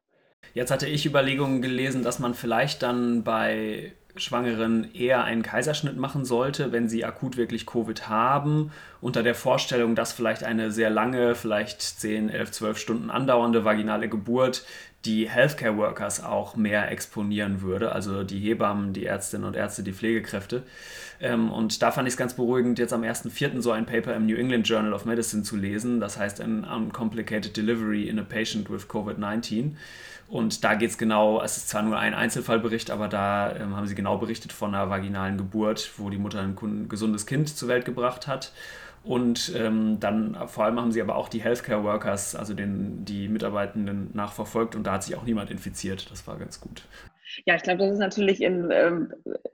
Jetzt 0.54 0.72
hatte 0.72 0.86
ich 0.86 1.06
Überlegungen 1.06 1.62
gelesen, 1.62 2.04
dass 2.04 2.20
man 2.20 2.34
vielleicht 2.34 2.84
dann 2.84 3.24
bei 3.24 3.94
Schwangeren 4.18 4.94
eher 4.94 5.24
einen 5.24 5.44
Kaiserschnitt 5.44 5.96
machen 5.96 6.26
sollte, 6.26 6.74
wenn 6.74 6.90
sie 6.90 7.06
akut 7.06 7.38
wirklich 7.38 7.66
Covid 7.66 8.10
haben, 8.10 8.72
unter 9.00 9.24
der 9.24 9.36
Vorstellung, 9.36 9.96
dass 9.96 10.12
vielleicht 10.12 10.44
eine 10.44 10.72
sehr 10.72 10.90
lange, 10.90 11.36
vielleicht 11.36 11.82
10, 11.82 12.30
11, 12.30 12.52
12 12.52 12.78
Stunden 12.78 13.10
andauernde 13.12 13.64
vaginale 13.64 14.10
Geburt 14.10 14.66
die 15.06 15.30
Healthcare 15.30 15.78
Workers 15.78 16.24
auch 16.24 16.56
mehr 16.56 16.92
exponieren 16.92 17.62
würde, 17.62 17.94
also 17.94 18.24
die 18.24 18.40
Hebammen, 18.40 18.92
die 18.92 19.06
Ärztinnen 19.06 19.48
und 19.48 19.56
Ärzte, 19.56 19.84
die 19.84 19.94
Pflegekräfte. 19.94 20.64
Ähm, 21.22 21.52
und 21.52 21.82
da 21.82 21.92
fand 21.92 22.08
ich 22.08 22.14
es 22.14 22.18
ganz 22.18 22.34
beruhigend, 22.34 22.80
jetzt 22.80 22.94
am 22.94 23.04
1.4. 23.04 23.62
so 23.62 23.72
ein 23.72 23.86
Paper 23.86 24.14
im 24.16 24.26
New 24.26 24.36
England 24.36 24.68
Journal 24.68 24.94
of 24.94 25.06
Medicine 25.06 25.44
zu 25.44 25.56
lesen, 25.56 26.00
das 26.00 26.18
heißt 26.18 26.42
An 26.42 26.66
Uncomplicated 26.66 27.56
Delivery 27.56 28.10
in 28.10 28.20
a 28.20 28.24
Patient 28.24 28.70
with 28.70 28.88
COVID-19. 28.90 29.72
Und 30.28 30.64
da 30.64 30.76
geht 30.76 30.92
es 30.92 30.98
genau, 30.98 31.42
es 31.42 31.58
ist 31.58 31.70
zwar 31.70 31.82
nur 31.82 31.98
ein 31.98 32.14
Einzelfallbericht, 32.14 32.92
aber 32.92 33.08
da 33.08 33.56
ähm, 33.56 33.76
haben 33.76 33.88
sie 33.88 33.96
genau 33.96 34.18
berichtet 34.18 34.52
von 34.52 34.76
einer 34.76 34.90
vaginalen 34.90 35.38
Geburt, 35.38 35.92
wo 35.98 36.10
die 36.10 36.20
Mutter 36.20 36.42
ein 36.42 36.88
gesundes 36.88 37.26
Kind 37.26 37.50
zur 37.50 37.68
Welt 37.68 37.86
gebracht 37.86 38.28
hat. 38.28 38.52
Und 39.04 39.54
ähm, 39.56 40.00
dann 40.00 40.36
vor 40.48 40.66
allem 40.66 40.80
haben 40.80 40.92
sie 40.92 41.02
aber 41.02 41.16
auch 41.16 41.30
die 41.30 41.42
Healthcare 41.42 41.84
Workers, 41.84 42.36
also 42.36 42.54
den, 42.54 43.06
die 43.06 43.28
Mitarbeitenden, 43.28 44.10
nachverfolgt 44.14 44.76
und 44.76 44.84
da 44.84 44.94
hat 44.94 45.04
sich 45.04 45.16
auch 45.16 45.24
niemand 45.24 45.52
infiziert. 45.52 46.12
Das 46.12 46.28
war 46.28 46.38
ganz 46.38 46.60
gut. 46.60 46.84
Ja, 47.46 47.56
ich 47.56 47.64
glaube, 47.64 47.80
das 47.80 47.94
ist 47.94 48.00
natürlich, 48.00 48.42
in, 48.42 48.70
ähm, 48.72 49.14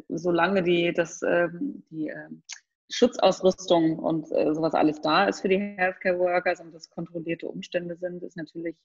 solange 0.10 0.64
die, 0.64 0.94
das, 0.94 1.22
ähm, 1.22 1.84
die 1.92 2.08
ähm, 2.08 2.42
Schutzausrüstung 2.90 4.00
und 4.00 4.32
äh, 4.32 4.54
sowas 4.54 4.74
alles 4.74 5.02
da 5.02 5.26
ist 5.26 5.42
für 5.42 5.50
die 5.50 5.60
Healthcare 5.60 6.18
Workers 6.18 6.60
und 6.62 6.74
das 6.74 6.90
kontrollierte 6.90 7.48
Umstände 7.48 7.96
sind, 7.98 8.24
ist 8.24 8.38
natürlich, 8.38 8.78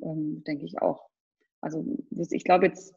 ähm, 0.00 0.42
denke 0.46 0.64
ich, 0.64 0.80
auch. 0.80 1.08
Also 1.60 1.84
ich 2.10 2.44
glaube 2.44 2.66
jetzt 2.66 2.94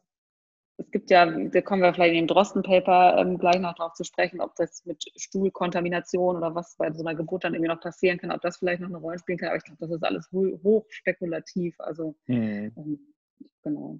es 0.84 0.90
gibt 0.90 1.10
ja, 1.10 1.26
da 1.26 1.60
kommen 1.60 1.82
wir 1.82 1.94
vielleicht 1.94 2.14
in 2.14 2.26
dem 2.26 2.26
Drosten-Paper 2.26 3.16
ähm, 3.18 3.38
gleich 3.38 3.58
noch 3.58 3.74
darauf 3.74 3.94
zu 3.94 4.04
sprechen, 4.04 4.40
ob 4.40 4.54
das 4.56 4.84
mit 4.84 5.04
Stuhlkontamination 5.16 6.36
oder 6.36 6.54
was 6.54 6.76
bei 6.76 6.90
so 6.92 7.04
einer 7.04 7.14
Geburt 7.14 7.44
dann 7.44 7.54
irgendwie 7.54 7.72
noch 7.72 7.80
passieren 7.80 8.18
kann, 8.18 8.32
ob 8.32 8.40
das 8.40 8.58
vielleicht 8.58 8.80
noch 8.80 8.88
eine 8.88 8.98
Rolle 8.98 9.18
spielen 9.18 9.38
kann. 9.38 9.48
Aber 9.48 9.58
ich 9.58 9.64
glaube, 9.64 9.80
das 9.80 9.90
ist 9.90 10.04
alles 10.04 10.30
hoch 10.32 10.86
spekulativ. 10.90 11.74
Also 11.78 12.14
mhm. 12.26 12.72
ähm, 12.76 13.14
genau, 13.62 13.98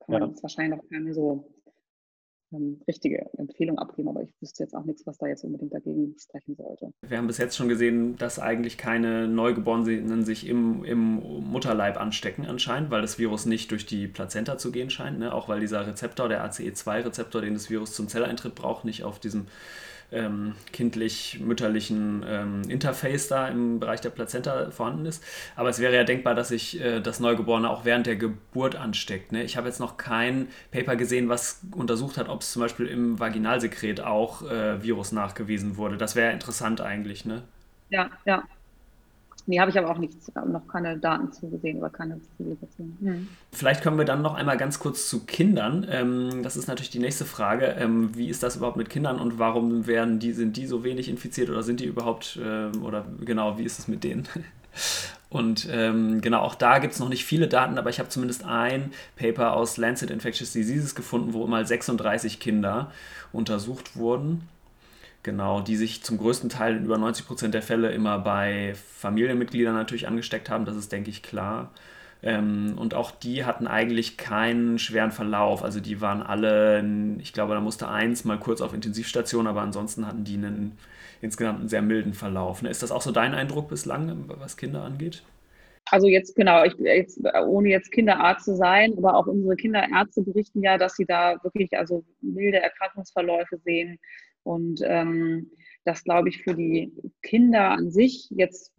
kann 0.00 0.12
man 0.12 0.22
ja. 0.22 0.28
jetzt 0.28 0.42
wahrscheinlich 0.42 0.78
noch 0.78 0.88
keine 0.88 1.12
so 1.14 1.52
ähm, 2.52 2.80
richtige 2.86 3.30
Empfehlung 3.38 3.78
abgeben, 3.78 4.08
aber 4.08 4.22
ich 4.22 4.30
wüsste 4.40 4.62
jetzt 4.62 4.74
auch 4.74 4.84
nichts, 4.84 5.06
was 5.06 5.18
da 5.18 5.26
jetzt 5.26 5.44
unbedingt 5.44 5.72
dagegen 5.72 6.14
sprechen 6.18 6.56
sollte. 6.56 6.92
Wir 7.02 7.18
haben 7.18 7.26
bis 7.26 7.38
jetzt 7.38 7.56
schon 7.56 7.68
gesehen, 7.68 8.16
dass 8.16 8.38
eigentlich 8.38 8.78
keine 8.78 9.28
Neugeborenen 9.28 10.24
sich 10.24 10.46
im, 10.46 10.84
im 10.84 11.16
Mutterleib 11.50 12.00
anstecken 12.00 12.46
anscheinend, 12.46 12.90
weil 12.90 13.02
das 13.02 13.18
Virus 13.18 13.46
nicht 13.46 13.70
durch 13.70 13.86
die 13.86 14.08
Plazenta 14.08 14.58
zu 14.58 14.72
gehen 14.72 14.90
scheint, 14.90 15.18
ne? 15.18 15.34
auch 15.34 15.48
weil 15.48 15.60
dieser 15.60 15.86
Rezeptor, 15.86 16.28
der 16.28 16.44
ACE2-Rezeptor, 16.44 17.40
den 17.40 17.54
das 17.54 17.70
Virus 17.70 17.94
zum 17.94 18.08
Zelleintritt 18.08 18.54
braucht, 18.54 18.84
nicht 18.84 19.04
auf 19.04 19.18
diesem 19.18 19.46
ähm, 20.12 20.54
kindlich-mütterlichen 20.72 22.24
ähm, 22.26 22.62
Interface 22.68 23.28
da 23.28 23.48
im 23.48 23.80
Bereich 23.80 24.00
der 24.00 24.10
Plazenta 24.10 24.70
vorhanden 24.70 25.06
ist. 25.06 25.22
Aber 25.56 25.68
es 25.68 25.78
wäre 25.78 25.94
ja 25.94 26.04
denkbar, 26.04 26.34
dass 26.34 26.48
sich 26.48 26.80
äh, 26.80 27.00
das 27.00 27.20
Neugeborene 27.20 27.68
auch 27.68 27.84
während 27.84 28.06
der 28.06 28.16
Geburt 28.16 28.76
ansteckt. 28.76 29.32
Ne? 29.32 29.42
Ich 29.44 29.56
habe 29.56 29.68
jetzt 29.68 29.80
noch 29.80 29.96
kein 29.96 30.48
Paper 30.70 30.96
gesehen, 30.96 31.28
was 31.28 31.60
untersucht 31.74 32.18
hat, 32.18 32.28
ob 32.28 32.42
es 32.42 32.52
zum 32.52 32.62
Beispiel 32.62 32.86
im 32.86 33.18
Vaginalsekret 33.18 34.00
auch 34.00 34.42
äh, 34.42 34.82
Virus 34.82 35.12
nachgewiesen 35.12 35.76
wurde. 35.76 35.96
Das 35.96 36.16
wäre 36.16 36.32
interessant 36.32 36.80
eigentlich. 36.80 37.24
Ne? 37.24 37.42
Ja, 37.88 38.10
ja. 38.24 38.44
Nee, 39.50 39.58
habe 39.58 39.72
ich 39.72 39.76
aber 39.76 39.90
auch 39.90 39.98
nichts, 39.98 40.30
noch 40.46 40.68
keine 40.68 40.96
Daten 40.96 41.32
zugesehen 41.32 41.78
oder 41.78 41.90
keine 41.90 42.20
Publikation. 42.36 42.96
Hm. 43.00 43.28
Vielleicht 43.50 43.82
kommen 43.82 43.98
wir 43.98 44.04
dann 44.04 44.22
noch 44.22 44.34
einmal 44.34 44.56
ganz 44.56 44.78
kurz 44.78 45.08
zu 45.08 45.24
Kindern. 45.26 45.84
Ähm, 45.90 46.44
das 46.44 46.56
ist 46.56 46.68
natürlich 46.68 46.90
die 46.90 47.00
nächste 47.00 47.24
Frage. 47.24 47.74
Ähm, 47.76 48.16
wie 48.16 48.28
ist 48.28 48.44
das 48.44 48.54
überhaupt 48.54 48.76
mit 48.76 48.90
Kindern 48.90 49.18
und 49.18 49.40
warum 49.40 49.88
werden 49.88 50.20
die, 50.20 50.34
sind 50.34 50.56
die 50.56 50.66
so 50.66 50.84
wenig 50.84 51.08
infiziert 51.08 51.50
oder 51.50 51.64
sind 51.64 51.80
die 51.80 51.86
überhaupt, 51.86 52.38
ähm, 52.40 52.84
oder 52.84 53.04
genau, 53.24 53.58
wie 53.58 53.64
ist 53.64 53.80
es 53.80 53.88
mit 53.88 54.04
denen? 54.04 54.28
Und 55.30 55.68
ähm, 55.70 56.20
genau, 56.20 56.40
auch 56.40 56.56
da 56.56 56.80
gibt 56.80 56.92
es 56.92 56.98
noch 56.98 57.08
nicht 57.08 57.24
viele 57.24 57.46
Daten, 57.46 57.78
aber 57.78 57.88
ich 57.88 58.00
habe 58.00 58.08
zumindest 58.08 58.44
ein 58.44 58.92
Paper 59.14 59.52
aus 59.52 59.76
Lancet 59.76 60.10
Infectious 60.10 60.52
Diseases 60.52 60.96
gefunden, 60.96 61.34
wo 61.34 61.46
mal 61.46 61.64
36 61.64 62.40
Kinder 62.40 62.90
untersucht 63.32 63.96
wurden 63.96 64.48
Genau, 65.22 65.60
die 65.60 65.76
sich 65.76 66.02
zum 66.02 66.16
größten 66.16 66.48
Teil 66.48 66.76
in 66.76 66.84
über 66.84 66.96
90 66.96 67.26
Prozent 67.26 67.52
der 67.52 67.62
Fälle 67.62 67.92
immer 67.92 68.18
bei 68.18 68.74
Familienmitgliedern 68.74 69.74
natürlich 69.74 70.08
angesteckt 70.08 70.48
haben, 70.48 70.64
das 70.64 70.76
ist, 70.76 70.92
denke 70.92 71.10
ich, 71.10 71.22
klar. 71.22 71.70
Ähm, 72.22 72.74
und 72.78 72.94
auch 72.94 73.10
die 73.10 73.44
hatten 73.44 73.66
eigentlich 73.66 74.16
keinen 74.16 74.78
schweren 74.78 75.10
Verlauf. 75.10 75.62
Also 75.62 75.80
die 75.80 76.00
waren 76.00 76.22
alle, 76.22 76.82
ich 77.18 77.32
glaube, 77.34 77.54
da 77.54 77.60
musste 77.60 77.88
eins 77.88 78.24
mal 78.24 78.38
kurz 78.38 78.62
auf 78.62 78.72
Intensivstation, 78.72 79.46
aber 79.46 79.60
ansonsten 79.60 80.06
hatten 80.06 80.24
die 80.24 80.34
einen 80.34 80.78
insgesamt 81.20 81.60
einen 81.60 81.68
sehr 81.68 81.82
milden 81.82 82.14
Verlauf. 82.14 82.62
Ne? 82.62 82.70
Ist 82.70 82.82
das 82.82 82.92
auch 82.92 83.02
so 83.02 83.12
dein 83.12 83.34
Eindruck 83.34 83.68
bislang, 83.68 84.24
was 84.38 84.56
Kinder 84.56 84.82
angeht? 84.82 85.22
Also 85.90 86.06
jetzt 86.06 86.36
genau, 86.36 86.64
ich, 86.64 86.74
jetzt, 86.78 87.20
ohne 87.46 87.68
jetzt 87.68 87.90
Kinderarzt 87.90 88.44
zu 88.44 88.54
sein, 88.54 88.94
aber 88.96 89.16
auch 89.16 89.26
unsere 89.26 89.56
Kinderärzte 89.56 90.22
berichten 90.22 90.62
ja, 90.62 90.78
dass 90.78 90.94
sie 90.94 91.04
da 91.04 91.36
wirklich 91.42 91.76
also 91.76 92.04
milde 92.20 92.58
Erkrankungsverläufe 92.58 93.58
sehen 93.64 93.98
und 94.42 94.80
ähm, 94.84 95.50
das 95.84 96.04
glaube 96.04 96.28
ich 96.28 96.42
für 96.42 96.54
die 96.54 96.92
Kinder 97.22 97.70
an 97.70 97.90
sich 97.90 98.28
jetzt 98.30 98.72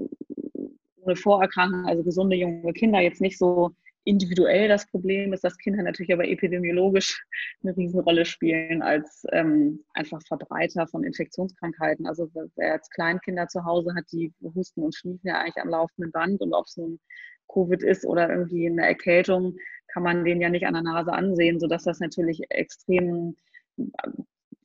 ohne 0.98 1.16
Vorerkrankung, 1.16 1.86
also 1.86 2.04
gesunde 2.04 2.36
junge 2.36 2.74
Kinder 2.74 3.00
jetzt 3.00 3.22
nicht 3.22 3.38
so 3.38 3.72
individuell 4.04 4.68
das 4.68 4.90
Problem 4.90 5.32
ist, 5.34 5.44
dass 5.44 5.58
Kinder 5.58 5.84
natürlich 5.84 6.14
aber 6.14 6.28
epidemiologisch 6.28 7.24
eine 7.64 7.76
Riesenrolle 7.76 8.26
spielen 8.26 8.82
als 8.82 9.26
ähm, 9.32 9.84
einfach 9.94 10.22
Verbreiter 10.28 10.88
von 10.88 11.04
Infektionskrankheiten. 11.04 12.08
Also 12.08 12.30
wer 12.56 12.74
jetzt 12.74 12.92
Kleinkinder 12.92 13.48
zu 13.48 13.64
Hause 13.64 13.94
hat, 13.96 14.06
die 14.12 14.34
husten 14.56 14.84
und 14.84 14.96
schniefen 14.96 15.28
ja 15.28 15.40
eigentlich 15.40 15.58
am 15.58 15.70
laufenden 15.70 16.12
Band 16.12 16.42
und 16.42 16.54
ob 16.54 16.66
es 16.66 16.78
nun 16.78 17.00
Covid 17.48 17.84
ist 17.84 18.06
oder 18.06 18.30
irgendwie 18.30 18.68
eine 18.68 18.86
Erkältung, 18.86 19.58
kann 19.88 20.04
man 20.04 20.24
den 20.24 20.42
ja 20.42 20.50
nicht 20.50 20.66
an 20.66 20.74
der 20.74 20.84
Nase 20.84 21.12
ansehen, 21.12 21.60
sodass 21.60 21.84
das 21.84 22.00
natürlich 22.00 22.42
extrem 22.50 23.36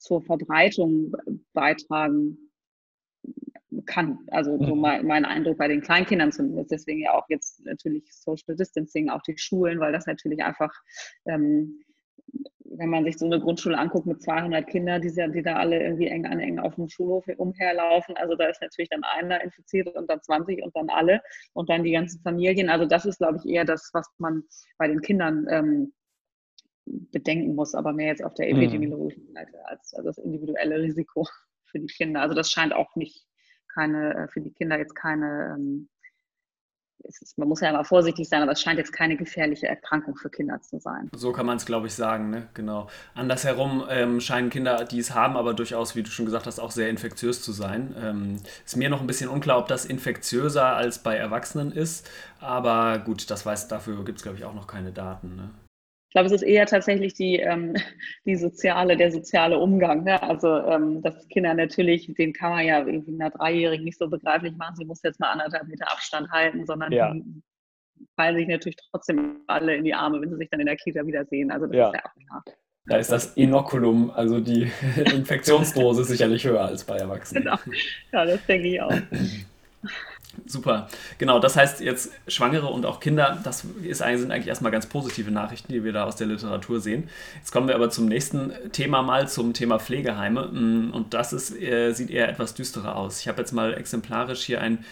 zur 0.07 0.23
Verbreitung 0.23 1.13
beitragen 1.53 2.39
kann. 3.87 4.19
Also 4.31 4.57
so 4.59 4.75
mhm. 4.75 4.81
mein, 4.81 5.07
mein 5.07 5.25
Eindruck 5.25 5.59
bei 5.59 5.69
den 5.69 5.81
Kleinkindern 5.81 6.33
zumindest. 6.33 6.71
Deswegen 6.71 7.01
ja 7.01 7.15
auch 7.15 7.27
jetzt 7.29 7.65
natürlich 7.65 8.05
Social 8.13 8.57
Distancing, 8.57 9.11
auch 9.11 9.23
die 9.23 9.37
Schulen, 9.37 9.81
weil 9.81 9.93
das 9.93 10.07
natürlich 10.07 10.43
einfach, 10.43 10.73
ähm, 11.27 11.81
wenn 12.65 12.91
man 12.91 13.05
sich 13.05 13.19
so 13.19 13.27
eine 13.27 13.41
Grundschule 13.41 13.79
anguckt 13.79 14.07
mit 14.07 14.23
200 14.23 14.67
Kindern, 14.67 15.03
die, 15.03 15.13
die 15.13 15.43
da 15.43 15.57
alle 15.57 15.83
irgendwie 15.83 16.09
eng 16.09 16.27
an 16.27 16.41
eng 16.41 16.59
auf 16.59 16.75
dem 16.75 16.89
Schulhof 16.89 17.25
umherlaufen, 17.37 18.17
also 18.17 18.35
da 18.35 18.47
ist 18.47 18.61
natürlich 18.61 18.91
dann 18.91 19.03
einer 19.05 19.43
infiziert 19.43 19.89
und 19.95 20.09
dann 20.11 20.23
20 20.23 20.63
und 20.63 20.75
dann 20.77 20.89
alle 20.91 21.21
und 21.53 21.69
dann 21.69 21.85
die 21.85 21.93
ganzen 21.93 22.21
Familien. 22.23 22.69
Also 22.69 22.87
das 22.87 23.07
ist, 23.07 23.19
glaube 23.19 23.39
ich, 23.39 23.51
eher 23.51 23.65
das, 23.65 23.91
was 23.93 24.07
man 24.19 24.43
bei 24.79 24.89
den 24.89 25.01
Kindern 25.01 25.47
ähm, 25.51 25.93
bedenken 26.87 27.55
muss, 27.55 27.75
aber 27.75 27.93
mehr 27.93 28.09
jetzt 28.09 28.25
auf 28.25 28.35
der 28.35 28.47
mhm. 28.47 28.63
epidemiologischen 28.63 29.33
Seite 29.33 29.59
als, 29.67 29.95
als 29.95 30.05
das 30.05 30.19
individuelle 30.19 30.81
Risiko 30.81 31.27
für 31.65 31.79
die 31.79 31.87
Kinder. 31.87 32.21
Also 32.21 32.35
das 32.35 32.51
scheint 32.51 32.73
auch 32.73 32.95
nicht 32.97 33.27
keine, 33.75 34.15
äh, 34.15 34.29
für 34.29 34.41
die 34.41 34.53
Kinder 34.53 34.79
jetzt 34.79 34.95
keine, 34.95 35.57
ähm, 35.57 35.89
ist, 37.03 37.39
man 37.39 37.49
muss 37.49 37.61
ja 37.61 37.69
immer 37.71 37.85
vorsichtig 37.85 38.29
sein, 38.29 38.43
aber 38.43 38.53
es 38.53 38.61
scheint 38.61 38.79
jetzt 38.79 38.93
keine 38.93 39.17
gefährliche 39.17 39.69
Erkrankung 39.69 40.17
für 40.17 40.31
Kinder 40.31 40.61
zu 40.61 40.81
sein. 40.81 41.11
So 41.15 41.33
kann 41.33 41.47
man 41.47 41.57
es, 41.57 41.67
glaube 41.67 41.87
ich, 41.87 41.95
sagen, 41.95 42.31
ne? 42.31 42.49
genau. 42.55 42.89
Andersherum 43.15 43.85
ähm, 43.89 44.21
scheinen 44.21 44.51
Kinder, 44.51 44.85
die 44.85 44.99
es 44.99 45.15
haben, 45.15 45.37
aber 45.37 45.55
durchaus, 45.55 45.95
wie 45.95 46.03
du 46.03 46.11
schon 46.11 46.25
gesagt 46.25 46.47
hast, 46.47 46.59
auch 46.59 46.71
sehr 46.71 46.89
infektiös 46.89 47.43
zu 47.43 47.53
sein. 47.53 47.95
Ähm, 48.01 48.37
ist 48.65 48.77
mir 48.77 48.89
noch 48.89 49.01
ein 49.01 49.07
bisschen 49.07 49.29
unklar, 49.29 49.59
ob 49.59 49.69
das 49.69 49.85
infektiöser 49.85 50.75
als 50.75 50.99
bei 51.03 51.17
Erwachsenen 51.17 51.71
ist, 51.71 52.11
aber 52.41 52.99
gut, 52.99 53.31
das 53.31 53.45
weiß, 53.47 53.69
dafür 53.69 54.05
gibt 54.05 54.19
es, 54.19 54.23
glaube 54.23 54.39
ich, 54.39 54.45
auch 54.45 54.55
noch 54.55 54.67
keine 54.67 54.93
Daten. 54.93 55.37
Ne? 55.37 55.51
Glaube, 56.17 56.35
es 56.35 56.41
ist 56.41 56.49
eher 56.49 56.65
tatsächlich 56.65 57.13
die, 57.13 57.37
ähm, 57.37 57.75
die 58.25 58.37
soziale, 58.37 58.97
der 58.97 59.13
soziale 59.13 59.59
Umgang. 59.59 60.05
Ne? 60.05 60.23
Also, 60.23 60.49
ähm, 60.49 61.03
dass 61.03 61.29
Kinder 61.29 61.53
natürlich, 61.53 62.13
den 62.15 62.33
kann 62.33 62.53
man 62.53 62.65
ja 62.65 62.79
irgendwie 62.79 63.15
einer 63.15 63.31
Dreijährigen 63.31 63.85
nicht 63.85 63.99
so 63.99 64.09
begreiflich 64.09 64.57
machen, 64.57 64.77
sie 64.77 64.87
muss 64.87 65.03
jetzt 65.03 65.21
mal 65.21 65.31
anderthalb 65.31 65.69
Meter 65.69 65.93
Abstand 65.93 66.31
halten, 66.31 66.65
sondern 66.65 66.91
ja. 66.91 67.13
die 67.13 67.23
fallen 68.17 68.37
sich 68.37 68.49
natürlich 68.49 68.79
trotzdem 68.91 69.41
alle 69.47 69.77
in 69.77 69.85
die 69.85 69.93
Arme, 69.93 70.23
wenn 70.23 70.31
sie 70.31 70.37
sich 70.37 70.49
dann 70.49 70.61
in 70.61 70.67
der 70.67 70.77
Kita 70.77 71.07
wiedersehen. 71.07 71.51
Also, 71.51 71.67
das 71.67 71.77
ja. 71.77 71.89
ist 71.89 71.95
ja 71.95 72.01
auch 72.01 72.15
klar. 72.27 72.45
Da 72.89 72.97
ist 72.97 73.13
das 73.13 73.37
Inokulum, 73.37 74.11
also 74.11 74.41
die 74.41 74.71
Infektionsdose, 75.15 76.05
sicherlich 76.05 76.47
höher 76.47 76.65
als 76.65 76.85
bei 76.85 76.97
Erwachsenen. 76.97 77.45
Genau. 77.45 77.59
Ja, 78.13 78.25
das 78.25 78.47
denke 78.47 78.69
ich 78.69 78.81
auch. 78.81 78.93
Super. 80.45 80.89
Genau, 81.19 81.39
das 81.39 81.57
heißt 81.57 81.81
jetzt 81.81 82.11
Schwangere 82.29 82.67
und 82.67 82.85
auch 82.85 83.01
Kinder, 83.01 83.39
das 83.43 83.65
ist, 83.83 83.99
sind 83.99 84.31
eigentlich 84.31 84.49
erstmal 84.49 84.71
ganz 84.71 84.87
positive 84.87 85.31
Nachrichten, 85.31 85.73
die 85.73 85.83
wir 85.83 85.93
da 85.93 86.05
aus 86.05 86.17
der 86.17 86.27
Literatur 86.27 86.81
sehen. 86.81 87.09
Jetzt 87.37 87.53
kommen 87.53 87.69
wir 87.69 87.75
aber 87.75 87.91
zum 87.91 88.07
nächsten 88.07 88.53
Thema 88.73 89.03
mal, 89.03 89.29
zum 89.29 89.55
Thema 89.55 89.79
Pflegeheime. 89.79 90.49
Mm, 90.49 90.91
und 90.93 91.15
das 91.15 91.33
ist, 91.33 91.57
äh, 91.61 91.93
sieht 91.93 92.11
eher 92.11 92.29
etwas 92.29 92.55
düsterer 92.55 92.97
aus. 92.97 93.21
Ich 93.21 93.29
habe 93.29 93.41
jetzt 93.41 93.53
mal 93.53 93.75
exemplarisch 93.75 94.45
hier 94.45 94.61
ein 94.61 94.85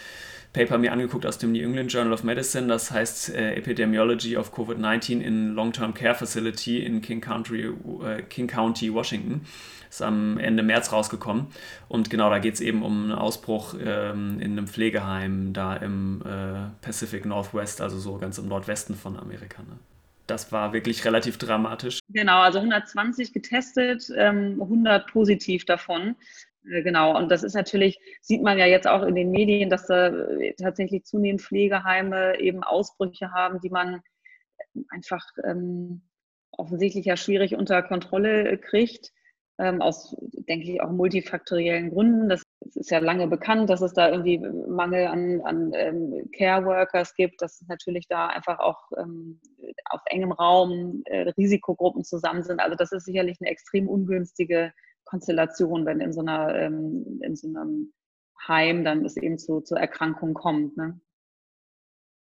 Paper 0.55 0.79
mir 0.79 0.93
angeguckt 0.93 1.27
aus 1.27 1.37
dem 1.37 1.53
New 1.53 1.63
England 1.63 1.93
Journal 1.93 2.13
of 2.13 2.23
Medicine, 2.23 2.69
das 2.69 2.91
heißt 2.91 3.35
äh, 3.35 3.57
Epidemiology 3.57 4.37
of 4.37 4.55
Covid-19 4.55 5.21
in 5.21 5.53
Long-Term 5.53 5.93
Care 5.95 6.15
Facility 6.15 6.79
in 6.79 7.03
King 7.03 7.21
County, 7.21 7.65
äh, 8.03 8.23
King 8.23 8.47
County, 8.47 8.95
Washington. 8.95 9.43
Ist 9.91 10.01
am 10.01 10.39
Ende 10.39 10.63
März 10.63 10.93
rausgekommen. 10.93 11.49
Und 11.89 12.09
genau, 12.09 12.31
da 12.31 12.39
geht 12.39 12.55
es 12.55 12.61
eben 12.61 12.83
um 12.83 13.05
einen 13.05 13.13
Ausbruch 13.13 13.75
ähm, 13.81 14.41
in 14.41 14.53
einem 14.53 14.67
Pflegeheim 14.67 15.53
da 15.53 15.77
im 15.77 16.23
äh, 16.23 16.71
Pacific 16.85 17.25
Northwest, 17.27 17.81
also 17.81 17.99
so 17.99 18.19
ganz 18.19 18.39
im 18.39 18.49
Nordwesten 18.49 18.97
von 18.97 19.17
Amerika. 19.17 19.63
Ne? 19.63 19.79
Das 20.27 20.53
war 20.53 20.73
wirklich 20.73 21.05
relativ 21.05 21.37
dramatisch. 21.37 22.01
Genau, 22.09 22.41
also 22.41 22.59
120 22.59 23.33
getestet, 23.33 24.11
ähm, 24.17 24.61
100 24.61 25.07
positiv 25.09 25.65
davon. 25.65 26.17
Äh, 26.71 26.83
genau, 26.83 27.17
und 27.17 27.31
das 27.31 27.43
ist 27.43 27.55
natürlich, 27.55 27.99
sieht 28.21 28.43
man 28.43 28.59
ja 28.59 28.67
jetzt 28.67 28.87
auch 28.87 29.03
in 29.03 29.15
den 29.15 29.31
Medien, 29.31 29.71
dass 29.71 29.87
da 29.87 30.09
äh, 30.09 30.55
tatsächlich 30.55 31.05
zunehmend 31.05 31.43
Pflegeheime 31.43 32.39
eben 32.41 32.63
Ausbrüche 32.63 33.33
haben, 33.33 33.61
die 33.61 33.71
man 33.71 34.01
einfach 34.91 35.25
ähm, 35.45 36.03
offensichtlich 36.53 37.07
ja 37.07 37.17
schwierig 37.17 37.55
unter 37.55 37.83
Kontrolle 37.83 38.59
kriegt 38.59 39.13
ähm, 39.59 39.81
aus, 39.81 40.17
denke 40.21 40.73
ich, 40.73 40.81
auch 40.81 40.91
multifaktoriellen 40.91 41.91
Gründen. 41.91 42.29
Das 42.29 42.43
ist 42.75 42.91
ja 42.91 42.99
lange 42.99 43.29
bekannt, 43.29 43.71
dass 43.71 43.83
es 43.83 43.93
da 43.93 44.11
irgendwie 44.11 44.39
Mangel 44.39 45.07
an, 45.07 45.41
an 45.43 45.73
ähm, 45.75 46.29
Care-Workers 46.37 47.15
gibt, 47.15 47.41
dass 47.41 47.63
natürlich 47.69 48.09
da 48.09 48.27
einfach 48.27 48.59
auch 48.59 48.81
ähm, 48.97 49.41
auf 49.91 50.01
engem 50.07 50.33
Raum 50.33 51.03
äh, 51.07 51.29
Risikogruppen 51.37 52.05
zusammen 52.05 52.43
sind. 52.43 52.61
Also 52.61 52.77
das 52.77 52.91
ist 52.93 53.05
sicherlich 53.05 53.39
eine 53.41 53.51
extrem 53.51 53.89
ungünstige 53.89 54.73
Konstellation, 55.05 55.87
wenn 55.87 56.01
in 56.01 56.13
so 56.13 56.21
einer 56.21 56.55
ähm, 56.55 57.21
in 57.23 57.37
so 57.37 57.49
einem 57.49 57.93
Heim 58.47 58.85
dann 58.85 59.05
es 59.05 59.17
eben 59.17 59.39
zu, 59.39 59.61
zu 59.61 59.75
Erkrankungen 59.75 60.35
kommt. 60.35 60.77
Ne? 60.77 61.01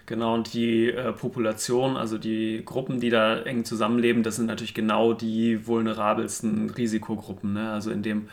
Genau, 0.06 0.34
und 0.34 0.54
die 0.54 0.90
äh, 0.90 1.14
Population, 1.14 1.96
also 1.96 2.18
die 2.18 2.64
Gruppen, 2.66 3.00
die 3.00 3.10
da 3.10 3.42
eng 3.42 3.64
zusammenleben, 3.64 4.24
das 4.24 4.38
sind 4.38 4.48
natürlich 4.48 4.74
genau 4.74 5.14
die 5.14 5.68
vulnerabelsten 5.68 6.70
Risikogruppen. 6.72 7.54
Ne? 7.54 7.72
Also 7.72 7.92
in 7.92 8.02
dem 8.02 8.30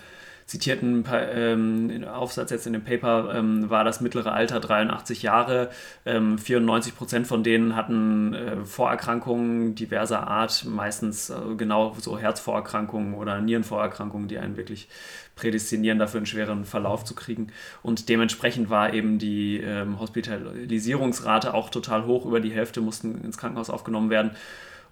zitierten 0.46 1.04
ähm, 1.12 2.04
Aufsatz 2.04 2.50
jetzt 2.50 2.68
in 2.68 2.72
dem 2.72 2.84
Paper 2.84 3.34
ähm, 3.34 3.68
war 3.68 3.82
das 3.82 4.00
mittlere 4.00 4.32
Alter 4.32 4.60
83 4.60 5.22
Jahre. 5.22 5.70
Ähm, 6.04 6.38
94 6.38 6.96
Prozent 6.96 7.26
von 7.26 7.42
denen 7.42 7.74
hatten 7.74 8.32
äh, 8.32 8.64
Vorerkrankungen 8.64 9.74
diverser 9.74 10.28
Art, 10.28 10.64
meistens 10.64 11.30
äh, 11.30 11.34
genau 11.56 11.96
so 11.98 12.16
Herzvorerkrankungen 12.16 13.14
oder 13.14 13.40
Nierenvorerkrankungen, 13.40 14.28
die 14.28 14.38
einen 14.38 14.56
wirklich 14.56 14.88
prädestinieren, 15.34 15.98
dafür 15.98 16.18
einen 16.18 16.26
schweren 16.26 16.64
Verlauf 16.64 17.04
zu 17.04 17.16
kriegen. 17.16 17.48
Und 17.82 18.08
dementsprechend 18.08 18.70
war 18.70 18.94
eben 18.94 19.18
die 19.18 19.58
ähm, 19.58 19.98
Hospitalisierungsrate 19.98 21.54
auch 21.54 21.70
total 21.70 22.06
hoch. 22.06 22.24
Über 22.24 22.38
die 22.38 22.52
Hälfte 22.52 22.80
mussten 22.80 23.20
ins 23.24 23.36
Krankenhaus 23.36 23.68
aufgenommen 23.68 24.10
werden. 24.10 24.30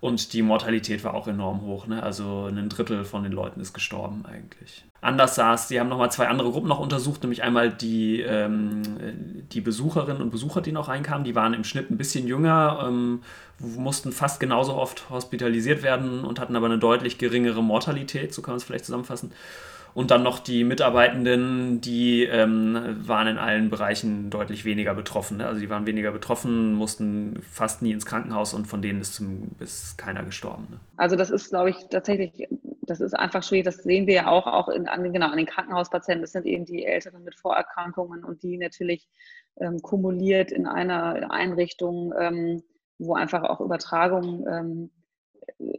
Und 0.05 0.35
die 0.35 0.43
Mortalität 0.43 1.03
war 1.03 1.15
auch 1.15 1.29
enorm 1.29 1.63
hoch. 1.63 1.87
Ne? 1.87 2.03
Also 2.03 2.51
ein 2.53 2.69
Drittel 2.69 3.07
von 3.07 3.23
den 3.23 3.33
Leuten 3.33 3.59
ist 3.59 3.73
gestorben 3.73 4.27
eigentlich. 4.27 4.85
Anders 5.01 5.35
sah 5.35 5.55
es, 5.55 5.69
sie 5.69 5.81
haben 5.81 5.89
nochmal 5.89 6.13
zwei 6.13 6.29
andere 6.29 6.51
Gruppen 6.51 6.69
noch 6.69 6.79
untersucht, 6.79 7.23
nämlich 7.23 7.43
einmal 7.43 7.73
die, 7.73 8.21
ähm, 8.21 8.83
die 9.51 9.63
Besucherinnen 9.63 10.21
und 10.21 10.29
Besucher, 10.29 10.61
die 10.61 10.73
noch 10.73 10.89
reinkamen. 10.89 11.25
Die 11.25 11.35
waren 11.35 11.55
im 11.55 11.65
Schnitt 11.65 11.91
ein 11.91 11.97
bisschen 11.97 12.29
jünger, 12.29 12.85
ähm, 12.87 13.23
mussten 13.59 14.13
fast 14.13 14.41
genauso 14.41 14.75
oft 14.75 15.09
hospitalisiert 15.09 15.83
werden 15.83 16.23
und 16.23 16.39
hatten 16.39 16.55
aber 16.55 16.67
eine 16.67 16.79
deutlich 16.79 17.17
geringere 17.17 17.63
Mortalität, 17.63 18.35
so 18.35 18.43
kann 18.43 18.53
man 18.53 18.59
es 18.59 18.65
vielleicht 18.65 18.85
zusammenfassen. 18.85 19.33
Und 19.95 20.11
dann 20.11 20.25
noch 20.25 20.41
die 20.41 20.65
Mitarbeitenden, 20.65 21.81
die 21.81 22.25
ähm, 22.25 22.97
waren 23.07 23.29
in 23.29 23.39
allen 23.39 23.71
Bereichen 23.71 24.29
deutlich 24.29 24.65
weniger 24.65 24.93
betroffen. 24.93 25.41
Also 25.41 25.61
die 25.61 25.71
waren 25.71 25.87
weniger 25.87 26.11
betroffen, 26.11 26.75
mussten 26.75 27.41
fast 27.43 27.81
nie 27.81 27.93
ins 27.93 28.05
Krankenhaus 28.05 28.55
und 28.55 28.67
von 28.67 28.83
denen 28.83 29.01
ist, 29.01 29.15
zum, 29.15 29.53
ist 29.61 29.97
keiner 29.97 30.25
gestorben. 30.25 30.67
Ne? 30.69 30.81
Also 30.97 31.15
das 31.15 31.31
ist, 31.31 31.51
glaube 31.51 31.71
ich, 31.71 31.77
tatsächlich, 31.91 32.49
das 32.83 33.01
ist 33.01 33.15
einfach 33.15 33.45
schwierig. 33.45 33.67
Das 33.67 33.77
sehen 33.77 34.09
wir 34.09 34.15
ja 34.15 34.27
auch, 34.27 34.49
auch 34.49 34.69
in, 34.69 34.89
an, 34.89 35.13
genau, 35.13 35.29
an 35.29 35.37
den 35.37 35.47
Krankenhauspatienten. 35.47 36.23
Das 36.23 36.33
sind 36.33 36.45
eben 36.45 36.65
die 36.65 36.85
Älteren 36.85 37.23
mit 37.23 37.37
Vorerkrankungen 37.37 38.25
und 38.25 38.43
die 38.43 38.59
natürlich 38.59 39.09
ähm, 39.61 39.81
kumuliert 39.81 40.51
in 40.51 40.67
einer 40.67 41.31
Einrichtung, 41.31 42.13
ähm, 42.19 42.65
wo 42.99 43.15
einfach 43.15 43.45
auch 43.45 43.61
Übertragungen 43.61 44.91
ähm, 45.61 45.79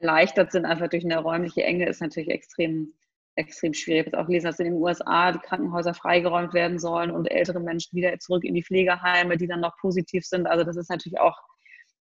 erleichtert 0.00 0.50
sind, 0.50 0.64
einfach 0.64 0.88
durch 0.88 1.04
eine 1.04 1.18
räumliche 1.18 1.62
Enge, 1.62 1.86
ist 1.86 2.00
natürlich 2.00 2.30
extrem 2.30 2.94
extrem 3.34 3.72
schwierig. 3.74 4.06
Ich 4.06 4.12
habe 4.12 4.22
auch 4.22 4.26
gelesen, 4.26 4.46
dass 4.46 4.58
in 4.58 4.66
den 4.66 4.74
USA 4.74 5.32
die 5.32 5.38
Krankenhäuser 5.38 5.94
freigeräumt 5.94 6.52
werden 6.52 6.78
sollen 6.78 7.10
und 7.10 7.30
ältere 7.30 7.60
Menschen 7.60 7.96
wieder 7.96 8.18
zurück 8.18 8.44
in 8.44 8.54
die 8.54 8.64
Pflegeheime, 8.64 9.36
die 9.36 9.46
dann 9.46 9.60
noch 9.60 9.76
positiv 9.78 10.24
sind. 10.26 10.46
Also 10.46 10.64
das 10.64 10.76
ist 10.76 10.90
natürlich 10.90 11.18
auch 11.18 11.38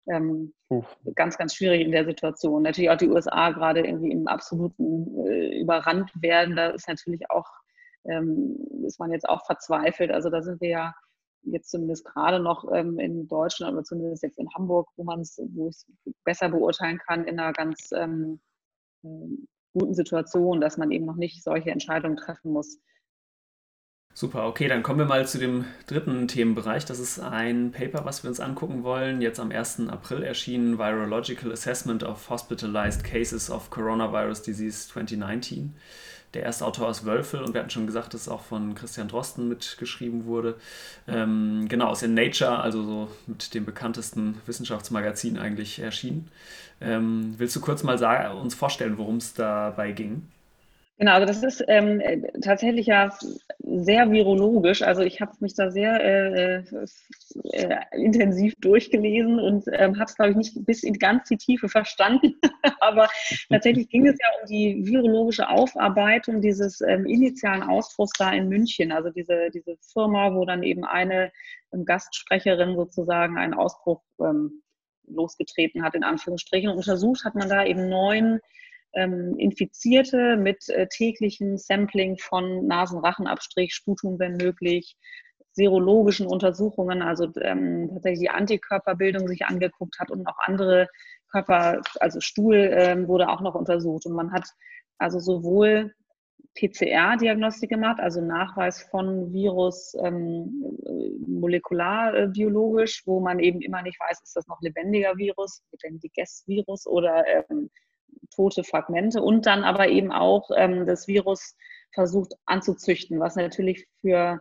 ähm, 0.08 0.54
ganz, 1.16 1.38
ganz 1.38 1.56
schwierig 1.56 1.82
in 1.82 1.92
der 1.92 2.06
Situation. 2.06 2.64
Natürlich 2.64 2.90
auch 2.90 2.98
die 2.98 3.10
USA 3.10 3.52
gerade 3.52 3.82
irgendwie 3.82 4.12
im 4.12 4.28
absoluten 4.28 5.26
äh, 5.26 5.60
überrannt 5.60 6.12
werden. 6.16 6.56
Da 6.56 6.70
ist 6.72 6.88
natürlich 6.88 7.30
auch, 7.30 7.48
ähm, 8.06 8.58
ist 8.86 9.00
man 9.00 9.12
jetzt 9.12 9.30
auch 9.30 9.46
verzweifelt. 9.46 10.12
Also 10.12 10.30
da 10.30 10.42
sind 10.42 10.60
wir 10.60 10.70
ja 10.70 10.94
jetzt 11.44 11.72
zumindest 11.72 12.06
gerade 12.06 12.40
noch 12.40 12.72
ähm, 12.74 13.00
in 13.00 13.28
Deutschland, 13.28 13.74
aber 13.74 13.84
zumindest 13.84 14.24
jetzt 14.24 14.38
in 14.38 14.50
Hamburg, 14.54 14.90
wo 14.96 15.04
man 15.04 15.22
es, 15.22 15.42
wo 15.54 15.70
ich 15.70 15.76
es 15.76 15.88
besser 16.24 16.50
beurteilen 16.50 17.00
kann, 17.00 17.26
in 17.26 17.40
einer 17.40 17.54
ganz 17.54 17.90
ähm, 17.96 18.40
guten 19.74 19.94
Situation, 19.94 20.62
dass 20.62 20.78
man 20.78 20.92
eben 20.92 21.06
noch 21.06 21.16
nicht 21.16 21.44
solche 21.44 21.72
Entscheidungen 21.72 22.18
treffen 22.18 22.51
muss. 22.51 22.80
Super, 24.13 24.46
okay, 24.46 24.68
dann 24.68 24.84
kommen 24.84 25.00
wir 25.00 25.06
mal 25.06 25.25
zu 25.25 25.38
dem 25.38 25.63
dritten 25.88 26.28
Themenbereich. 26.28 26.84
Das 26.84 27.00
ist 27.00 27.20
ein 27.20 27.72
Paper, 27.72 28.04
was 28.04 28.24
wir 28.24 28.30
uns 28.30 28.42
angucken 28.42 28.84
wollen. 28.84 29.22
Jetzt 29.22 29.40
am 29.40 29.51
1. 29.51 29.88
April 29.88 30.24
erschienen 30.24 30.78
Virological 30.78 31.51
Assessment 31.51 32.04
of 32.04 32.30
Hospitalized 32.30 33.06
Cases 33.06 33.50
of 33.50 33.70
Coronavirus 33.70 34.42
Disease 34.42 34.90
2019. 34.90 35.75
Der 36.34 36.44
erste 36.44 36.66
Autor 36.66 36.90
ist 36.90 37.06
Wölfel 37.06 37.42
und 37.42 37.54
wir 37.54 37.60
hatten 37.60 37.70
schon 37.70 37.88
gesagt, 37.88 38.14
dass 38.14 38.22
es 38.22 38.30
auch 38.30 38.42
von 38.42 38.74
Christian 38.74 39.10
Drosten 39.10 39.50
mitgeschrieben 39.50 40.26
wurde. 40.26 40.56
Ähm, 41.08 41.66
genau, 41.68 41.92
ist 41.92 42.04
in 42.04 42.14
Nature, 42.14 42.60
also 42.60 42.84
so 42.84 43.10
mit 43.28 43.54
dem 43.54 43.66
bekanntesten 43.66 44.40
Wissenschaftsmagazin 44.46 45.38
eigentlich 45.38 45.80
erschienen. 45.80 46.30
Ähm, 46.80 47.36
willst 47.38 47.56
du 47.56 47.62
kurz 47.62 47.84
mal 47.84 47.98
uns 48.32 48.56
vorstellen, 48.56 48.98
worum 48.98 49.18
es 49.18 49.34
dabei 49.34 49.92
ging? 49.92 50.28
Genau, 51.01 51.13
also 51.13 51.25
das 51.25 51.41
ist 51.41 51.65
ähm, 51.67 52.00
tatsächlich 52.43 52.86
ja 52.86 53.12
sehr 53.58 54.12
virologisch. 54.12 54.84
Also 54.84 55.01
ich 55.01 55.20
habe 55.20 55.31
mich 55.39 55.55
da 55.55 55.72
sehr 55.72 56.00
äh, 56.00 56.63
äh, 57.53 57.77
intensiv 57.93 58.53
durchgelesen 58.60 59.39
und 59.39 59.65
ähm, 59.72 59.96
habe 59.96 60.03
es, 60.03 60.15
glaube 60.15 60.29
ich, 60.29 60.38
nicht 60.38 60.53
bis 60.63 60.84
in 60.84 61.00
ganz 61.00 61.27
die 61.27 61.38
Tiefe 61.38 61.70
verstanden. 61.70 62.36
Aber 62.81 63.10
tatsächlich 63.50 63.89
ging 63.89 64.05
es 64.05 64.15
ja 64.22 64.27
um 64.39 64.48
die 64.48 64.86
virologische 64.86 65.50
Aufarbeitung 65.50 66.39
dieses 66.39 66.81
ähm, 66.81 67.08
initialen 67.08 67.63
Ausbruchs 67.63 68.13
da 68.20 68.31
in 68.31 68.48
München. 68.48 68.91
Also 68.91 69.10
diese, 69.10 69.50
diese 69.51 69.77
Firma, 69.81 70.36
wo 70.36 70.46
dann 70.46 70.62
eben 70.62 70.86
eine 70.86 71.31
ähm, 71.74 71.84
Gastsprecherin 71.84 72.75
sozusagen 72.75 73.39
einen 73.39 73.55
Ausbruch 73.55 74.03
ähm, 74.20 74.62
losgetreten 75.08 75.81
hat, 75.81 75.96
in 75.96 76.03
Anführungsstrichen. 76.03 76.70
Und 76.70 76.77
untersucht 76.77 77.25
hat 77.25 77.34
man 77.34 77.50
da 77.50 77.65
eben 77.65 77.89
neun 77.89 78.39
Infizierte 78.93 80.38
mit 80.38 80.67
äh, 80.69 80.88
täglichem 80.88 81.57
Sampling 81.57 82.17
von 82.17 82.67
Nasenrachenabstrich, 82.67 83.74
Sputum, 83.74 84.19
wenn 84.19 84.38
möglich, 84.38 84.98
serologischen 85.53 86.27
Untersuchungen, 86.27 87.01
also 87.01 87.27
ähm, 87.41 87.89
tatsächlich 87.93 88.21
die 88.21 88.29
Antikörperbildung 88.29 89.27
sich 89.27 89.45
angeguckt 89.45 90.00
hat 90.00 90.10
und 90.10 90.25
auch 90.27 90.38
andere 90.45 90.88
Körper, 91.31 91.81
also 92.00 92.19
Stuhl 92.19 92.55
ähm, 92.55 93.07
wurde 93.07 93.29
auch 93.29 93.41
noch 93.41 93.55
untersucht. 93.55 94.05
Und 94.05 94.13
man 94.13 94.31
hat 94.31 94.48
also 94.98 95.19
sowohl 95.19 95.93
PCR-Diagnostik 96.55 97.69
gemacht, 97.69 98.00
also 98.00 98.21
Nachweis 98.21 98.81
von 98.83 99.31
Virus 99.31 99.95
ähm, 100.03 100.77
molekularbiologisch, 101.27 103.03
wo 103.05 103.21
man 103.21 103.39
eben 103.39 103.62
immer 103.62 103.81
nicht 103.81 104.00
weiß, 104.00 104.21
ist 104.21 104.36
das 104.36 104.48
noch 104.48 104.62
lebendiger 104.62 105.15
Virus, 105.17 105.63
lebendiges 105.71 106.43
Virus 106.48 106.86
oder 106.88 107.24
ähm, 107.27 107.69
tote 108.34 108.63
Fragmente 108.63 109.22
und 109.22 109.46
dann 109.46 109.63
aber 109.63 109.89
eben 109.89 110.12
auch 110.12 110.50
ähm, 110.56 110.86
das 110.86 111.08
Virus 111.08 111.56
versucht 111.94 112.34
anzuzüchten, 112.46 113.20
was 113.20 113.36
natürlich 113.36 113.86
für, 114.00 114.39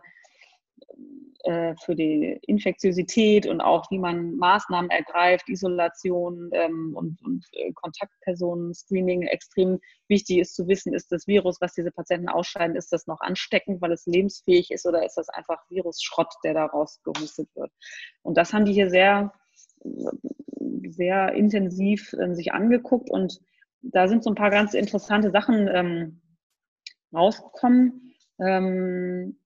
äh, 1.43 1.75
für 1.83 1.95
die 1.95 2.39
Infektiosität 2.47 3.45
und 3.45 3.59
auch 3.59 3.89
wie 3.91 3.99
man 3.99 4.37
Maßnahmen 4.37 4.89
ergreift, 4.89 5.49
Isolation 5.49 6.49
ähm, 6.53 6.93
und, 6.95 7.21
und 7.21 7.45
äh, 7.51 7.73
Kontaktpersonen-Screening 7.73 9.23
extrem 9.23 9.79
wichtig 10.07 10.37
ist 10.39 10.55
zu 10.55 10.67
wissen, 10.67 10.93
ist 10.93 11.11
das 11.11 11.27
Virus, 11.27 11.59
was 11.59 11.73
diese 11.73 11.91
Patienten 11.91 12.29
ausscheiden, 12.29 12.77
ist 12.77 12.93
das 12.93 13.07
noch 13.07 13.19
ansteckend, 13.19 13.81
weil 13.81 13.91
es 13.91 14.05
lebensfähig 14.05 14.71
ist 14.71 14.85
oder 14.85 15.05
ist 15.05 15.15
das 15.15 15.29
einfach 15.29 15.59
Virusschrott, 15.69 16.33
der 16.43 16.53
daraus 16.53 17.01
gehustet 17.03 17.49
wird. 17.55 17.71
Und 18.21 18.37
das 18.37 18.53
haben 18.53 18.65
die 18.65 18.73
hier 18.73 18.89
sehr 18.89 19.33
sehr 20.89 21.33
intensiv 21.33 22.13
äh, 22.13 22.33
sich 22.33 22.53
angeguckt 22.53 23.09
und 23.09 23.39
da 23.81 24.07
sind 24.07 24.23
so 24.23 24.31
ein 24.31 24.35
paar 24.35 24.51
ganz 24.51 24.73
interessante 24.73 25.31
Sachen 25.31 25.67
ähm, 25.67 26.21
rausgekommen, 27.13 28.13
ähm, 28.39 29.37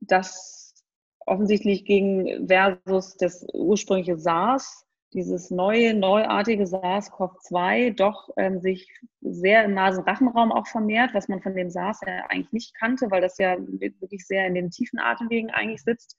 dass 0.00 0.74
offensichtlich 1.20 1.84
gegen 1.84 2.48
versus 2.48 3.16
das 3.16 3.46
ursprüngliche 3.52 4.18
SARS, 4.18 4.86
dieses 5.12 5.50
neue, 5.50 5.94
neuartige 5.94 6.64
SARS-CoV-2 6.64 7.94
doch 7.94 8.30
ähm, 8.36 8.60
sich 8.60 8.88
sehr 9.20 9.64
im 9.64 9.74
Nasenrachenraum 9.74 10.52
auch 10.52 10.66
vermehrt, 10.66 11.12
was 11.12 11.28
man 11.28 11.42
von 11.42 11.54
dem 11.54 11.70
SARS 11.70 12.00
ja 12.06 12.24
eigentlich 12.28 12.52
nicht 12.52 12.74
kannte, 12.74 13.10
weil 13.10 13.20
das 13.20 13.36
ja 13.38 13.56
wirklich 13.58 14.26
sehr 14.26 14.46
in 14.46 14.54
den 14.54 14.70
tiefen 14.70 14.98
Atemwegen 14.98 15.50
eigentlich 15.50 15.82
sitzt, 15.82 16.16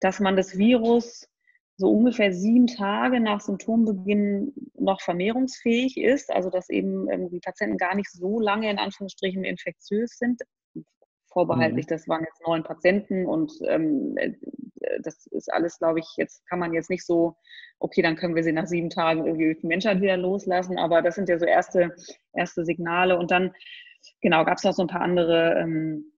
dass 0.00 0.18
man 0.18 0.36
das 0.36 0.58
Virus 0.58 1.28
so 1.76 1.90
ungefähr 1.90 2.32
sieben 2.32 2.66
Tage 2.66 3.20
nach 3.20 3.40
Symptombeginn 3.40 4.52
noch 4.74 5.00
vermehrungsfähig 5.00 5.96
ist, 5.96 6.30
also 6.30 6.50
dass 6.50 6.68
eben 6.68 7.08
ähm, 7.10 7.30
die 7.30 7.40
Patienten 7.40 7.78
gar 7.78 7.94
nicht 7.94 8.10
so 8.10 8.40
lange 8.40 8.70
in 8.70 8.78
Anführungsstrichen 8.78 9.44
infektiös 9.44 10.18
sind. 10.18 10.42
Vorbehaltlich, 11.32 11.86
mhm. 11.86 11.90
das 11.90 12.08
waren 12.08 12.24
jetzt 12.24 12.42
neun 12.46 12.62
Patienten 12.62 13.26
und 13.26 13.52
ähm, 13.66 14.16
äh, 14.18 14.32
das 15.02 15.26
ist 15.28 15.52
alles, 15.52 15.78
glaube 15.78 16.00
ich, 16.00 16.06
jetzt 16.16 16.46
kann 16.46 16.58
man 16.58 16.74
jetzt 16.74 16.90
nicht 16.90 17.06
so, 17.06 17.36
okay, 17.78 18.02
dann 18.02 18.16
können 18.16 18.34
wir 18.34 18.44
sie 18.44 18.52
nach 18.52 18.66
sieben 18.66 18.90
Tagen 18.90 19.26
irgendwie 19.26 19.56
die 19.60 19.66
Menschheit 19.66 20.00
wieder 20.00 20.16
loslassen, 20.16 20.78
aber 20.78 21.00
das 21.00 21.14
sind 21.14 21.28
ja 21.28 21.38
so 21.38 21.46
erste, 21.46 21.94
erste 22.34 22.64
Signale 22.64 23.18
und 23.18 23.30
dann, 23.30 23.54
genau, 24.20 24.44
gab 24.44 24.58
es 24.58 24.64
noch 24.64 24.74
so 24.74 24.82
ein 24.82 24.88
paar 24.88 25.00
andere 25.00 25.58
ähm, 25.58 26.12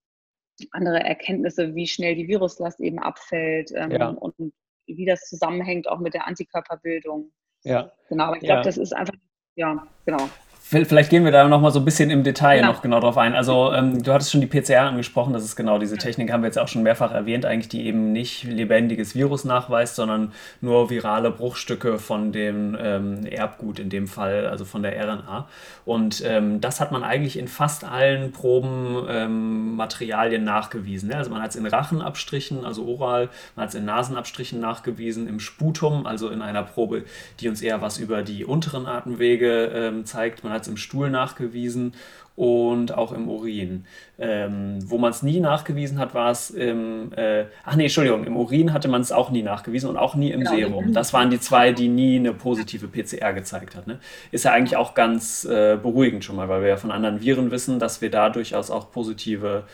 andere 0.71 1.01
Erkenntnisse, 1.01 1.75
wie 1.75 1.87
schnell 1.87 2.15
die 2.15 2.29
Viruslast 2.29 2.81
eben 2.81 2.99
abfällt 3.01 3.73
ähm, 3.75 3.91
ja. 3.91 4.09
und 4.09 4.53
wie 4.87 5.07
das 5.07 5.29
zusammenhängt 5.29 5.89
auch 5.89 5.99
mit 5.99 6.15
der 6.15 6.27
Antikörperbildung. 6.27 7.33
Ja. 7.63 7.93
Genau, 8.09 8.25
aber 8.25 8.37
ich 8.37 8.43
glaube, 8.43 8.59
ja. 8.59 8.63
das 8.63 8.77
ist 8.77 8.93
einfach, 8.93 9.15
ja, 9.57 9.87
genau. 10.05 10.29
Vielleicht 10.67 11.11
gehen 11.11 11.27
wir 11.27 11.31
da 11.31 11.47
noch 11.47 11.61
mal 11.61 11.71
so 11.71 11.79
ein 11.79 11.85
bisschen 11.85 12.09
im 12.09 12.25
Detail 12.25 12.61
genau. 12.61 12.73
noch 12.73 12.81
genau 12.81 12.99
drauf 12.99 13.19
ein. 13.19 13.35
Also 13.35 13.71
ähm, 13.75 14.03
du 14.03 14.15
hattest 14.15 14.33
schon 14.33 14.41
die 14.41 14.47
PCR 14.47 14.85
angesprochen, 14.85 15.35
das 15.35 15.45
ist 15.45 15.57
genau 15.57 15.79
diese 15.79 15.99
Technik, 15.99 16.33
haben 16.33 16.43
wir 16.43 16.47
jetzt 16.47 16.59
auch 16.59 16.69
schon 16.69 16.83
mehrfach 16.83 17.13
erwähnt, 17.13 17.45
eigentlich 17.45 17.69
die 17.69 17.87
eben 17.87 18.13
nicht 18.13 18.45
lebendiges 18.45 19.15
Virus 19.15 19.45
nachweist, 19.45 19.95
sondern 19.95 20.33
nur 20.63 20.89
virale 20.89 21.31
Bruchstücke 21.31 21.99
von 21.99 22.33
dem 22.33 22.75
ähm, 22.81 23.27
Erbgut 23.27 23.79
in 23.79 23.91
dem 23.91 24.09
Fall, 24.09 24.47
also 24.47 24.65
von 24.65 24.83
der 24.83 24.99
RNA. 24.99 25.47
Und 25.85 26.23
ähm, 26.25 26.63
das 26.63 26.81
hat 26.81 26.93
man 26.93 27.05
eigentlich 27.05 27.39
in 27.39 27.47
fast 27.47 27.85
allen 27.85 28.33
Probenmaterialien 28.33 30.41
ähm, 30.41 30.47
nachgewiesen. 30.47 31.11
Ne? 31.11 31.17
Also 31.17 31.31
man 31.31 31.43
hat 31.43 31.51
es 31.51 31.57
in 31.57 31.67
Rachenabstrichen, 31.67 32.65
also 32.65 32.87
oral, 32.87 33.29
man 33.55 33.65
hat 33.65 33.69
es 33.69 33.75
in 33.75 33.85
Nasenabstrichen 33.85 34.61
nachgewiesen, 34.61 35.29
im 35.29 35.41
Sputum, 35.41 36.07
also 36.07 36.31
in 36.31 36.41
einer 36.41 36.63
Probe, 36.63 37.05
die 37.41 37.51
uns 37.51 37.61
eher 37.61 37.83
was 37.83 37.99
über 37.99 38.23
die 38.23 38.47
unteren 38.47 38.87
Atemwege 38.87 39.67
ähm, 39.67 40.07
zeigt. 40.07 40.43
Man 40.43 40.54
hat 40.55 40.63
es 40.63 40.69
im 40.69 40.77
Stuhl 40.77 41.11
nachgewiesen 41.11 41.95
und 42.37 42.93
auch 42.93 43.13
im 43.13 43.29
Urin. 43.29 43.85
Ähm, 44.19 44.79
wo 44.87 44.99
man 44.99 45.11
es 45.11 45.23
nie 45.23 45.39
nachgewiesen 45.41 45.99
hat, 45.99 46.15
war 46.15 46.31
es 46.31 46.51
im, 46.51 47.13
äh, 47.13 47.47
ach 47.65 47.77
nee, 47.77 47.85
Entschuldigung, 47.85 48.25
im 48.25 48.37
Urin 48.37 48.73
hatte 48.73 48.89
man 48.89 49.01
es 49.01 49.13
auch 49.13 49.31
nie 49.31 49.43
nachgewiesen 49.43 49.89
und 49.89 49.97
auch 49.97 50.17
nie 50.17 50.33
im 50.33 50.41
genau. 50.41 50.57
Serum. 50.57 50.93
Das 50.93 51.13
waren 51.13 51.31
die 51.31 51.39
zwei, 51.39 51.73
die 51.73 51.89
nie 51.89 52.17
eine 52.19 52.33
positive 52.33 52.89
PCR 52.89 53.33
gezeigt 53.33 53.77
hat. 53.77 53.87
Ne? 53.87 54.01
Ist 54.33 54.45
ja 54.45 54.53
eigentlich 54.53 54.77
auch 54.77 54.95
ganz 54.95 55.45
äh, 55.45 55.79
beruhigend 55.81 56.25
schon 56.25 56.37
mal, 56.37 56.49
weil 56.49 56.63
wir 56.63 56.69
ja 56.69 56.77
von 56.77 56.91
anderen 56.91 57.21
Viren 57.21 57.51
wissen, 57.51 57.79
dass 57.79 58.01
wir 58.01 58.11
da 58.11 58.31
durchaus 58.31 58.71
auch 58.71 58.91
positive 58.91 59.65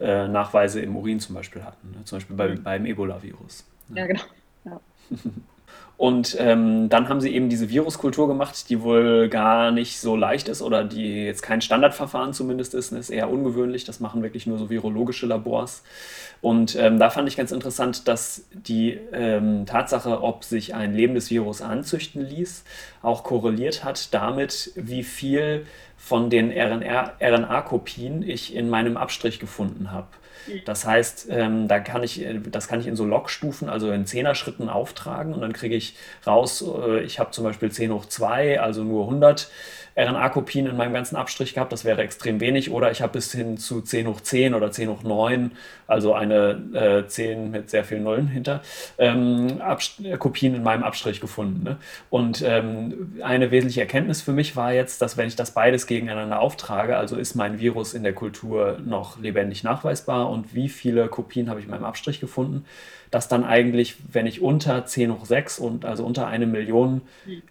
äh, 0.00 0.26
Nachweise 0.26 0.80
im 0.80 0.96
Urin 0.96 1.20
zum 1.20 1.36
Beispiel 1.36 1.62
hatten. 1.62 1.90
Ne? 1.92 2.04
Zum 2.04 2.16
Beispiel 2.18 2.36
bei, 2.36 2.48
mhm. 2.48 2.62
beim 2.62 2.86
Ebola-Virus. 2.86 3.64
Ne? 3.88 4.00
Ja, 4.00 4.06
genau. 4.06 4.22
Ja. 4.64 4.80
Und 5.98 6.36
ähm, 6.38 6.88
dann 6.88 7.08
haben 7.08 7.20
sie 7.20 7.34
eben 7.34 7.48
diese 7.48 7.70
Viruskultur 7.70 8.28
gemacht, 8.28 8.70
die 8.70 8.82
wohl 8.82 9.28
gar 9.28 9.72
nicht 9.72 9.98
so 9.98 10.14
leicht 10.14 10.48
ist 10.48 10.62
oder 10.62 10.84
die 10.84 11.24
jetzt 11.24 11.42
kein 11.42 11.60
Standardverfahren 11.60 12.32
zumindest 12.32 12.72
ist. 12.74 12.92
Ist 12.92 13.10
eher 13.10 13.28
ungewöhnlich. 13.28 13.84
Das 13.84 13.98
machen 13.98 14.22
wirklich 14.22 14.46
nur 14.46 14.58
so 14.58 14.70
virologische 14.70 15.26
Labors. 15.26 15.82
Und 16.40 16.76
ähm, 16.76 17.00
da 17.00 17.10
fand 17.10 17.26
ich 17.26 17.36
ganz 17.36 17.50
interessant, 17.50 18.06
dass 18.06 18.44
die 18.52 18.96
ähm, 19.12 19.66
Tatsache, 19.66 20.22
ob 20.22 20.44
sich 20.44 20.72
ein 20.72 20.94
lebendes 20.94 21.32
Virus 21.32 21.62
anzüchten 21.62 22.24
ließ, 22.24 22.62
auch 23.02 23.24
korreliert 23.24 23.82
hat 23.82 24.14
damit, 24.14 24.70
wie 24.76 25.02
viel 25.02 25.66
von 25.96 26.30
den 26.30 26.52
RNA-Kopien 26.52 28.22
ich 28.22 28.54
in 28.54 28.70
meinem 28.70 28.96
Abstrich 28.96 29.40
gefunden 29.40 29.90
habe. 29.90 30.06
Das 30.64 30.86
heißt, 30.86 31.28
ähm, 31.30 31.68
da 31.68 31.80
kann 31.80 32.02
ich, 32.02 32.24
äh, 32.24 32.40
das 32.50 32.68
kann 32.68 32.80
ich 32.80 32.86
in 32.86 32.96
so 32.96 33.04
Logstufen, 33.04 33.68
also 33.68 33.90
in 33.90 34.06
Zehner-Schritten 34.06 34.68
auftragen 34.68 35.34
und 35.34 35.40
dann 35.40 35.52
kriege 35.52 35.74
ich 35.74 35.96
raus, 36.26 36.62
äh, 36.62 37.00
ich 37.00 37.18
habe 37.18 37.30
zum 37.30 37.44
Beispiel 37.44 37.70
10 37.70 37.92
hoch 37.92 38.06
2, 38.06 38.60
also 38.60 38.84
nur 38.84 39.04
100 39.04 39.50
RNA-Kopien 39.98 40.66
in 40.66 40.76
meinem 40.76 40.92
ganzen 40.92 41.16
Abstrich 41.16 41.54
gehabt, 41.54 41.72
das 41.72 41.84
wäre 41.84 42.02
extrem 42.02 42.38
wenig. 42.38 42.70
Oder 42.70 42.92
ich 42.92 43.02
habe 43.02 43.14
bis 43.14 43.32
hin 43.32 43.58
zu 43.58 43.80
10 43.80 44.06
hoch 44.06 44.20
10 44.20 44.54
oder 44.54 44.70
10 44.70 44.88
hoch 44.88 45.02
9, 45.02 45.50
also 45.88 46.14
eine 46.14 47.02
äh, 47.04 47.08
10 47.08 47.50
mit 47.50 47.68
sehr 47.68 47.82
vielen 47.82 48.04
Nullen 48.04 48.28
hinter, 48.28 48.62
ähm, 48.98 49.60
Kopien 50.18 50.54
in 50.54 50.62
meinem 50.62 50.84
Abstrich 50.84 51.20
gefunden. 51.20 51.64
Ne? 51.64 51.76
Und 52.10 52.42
ähm, 52.42 53.18
eine 53.22 53.50
wesentliche 53.50 53.80
Erkenntnis 53.80 54.22
für 54.22 54.32
mich 54.32 54.54
war 54.54 54.72
jetzt, 54.72 55.02
dass 55.02 55.16
wenn 55.16 55.26
ich 55.26 55.34
das 55.34 55.50
beides 55.50 55.88
gegeneinander 55.88 56.38
auftrage, 56.38 56.96
also 56.96 57.16
ist 57.16 57.34
mein 57.34 57.58
Virus 57.58 57.92
in 57.92 58.04
der 58.04 58.12
Kultur 58.12 58.78
noch 58.84 59.18
lebendig 59.18 59.64
nachweisbar 59.64 60.30
und 60.30 60.37
wie 60.52 60.68
viele 60.68 61.08
Kopien 61.08 61.48
habe 61.48 61.60
ich 61.60 61.66
in 61.66 61.70
meinem 61.70 61.84
Abstrich 61.84 62.20
gefunden, 62.20 62.64
dass 63.10 63.28
dann 63.28 63.44
eigentlich, 63.44 63.96
wenn 64.12 64.26
ich 64.26 64.40
unter 64.40 64.84
10 64.84 65.12
hoch 65.12 65.24
6 65.24 65.58
und 65.58 65.84
also 65.84 66.04
unter 66.04 66.26
eine 66.26 66.46
Million. 66.46 67.02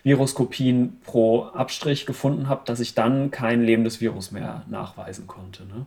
Viruskopien 0.03 0.99
pro 1.03 1.43
Abstrich 1.43 2.05
gefunden 2.05 2.49
habe, 2.49 2.61
dass 2.65 2.79
ich 2.79 2.95
dann 2.95 3.31
kein 3.31 3.63
lebendes 3.63 4.01
Virus 4.01 4.31
mehr 4.31 4.63
nachweisen 4.69 5.27
konnte. 5.27 5.65
Ne? 5.65 5.85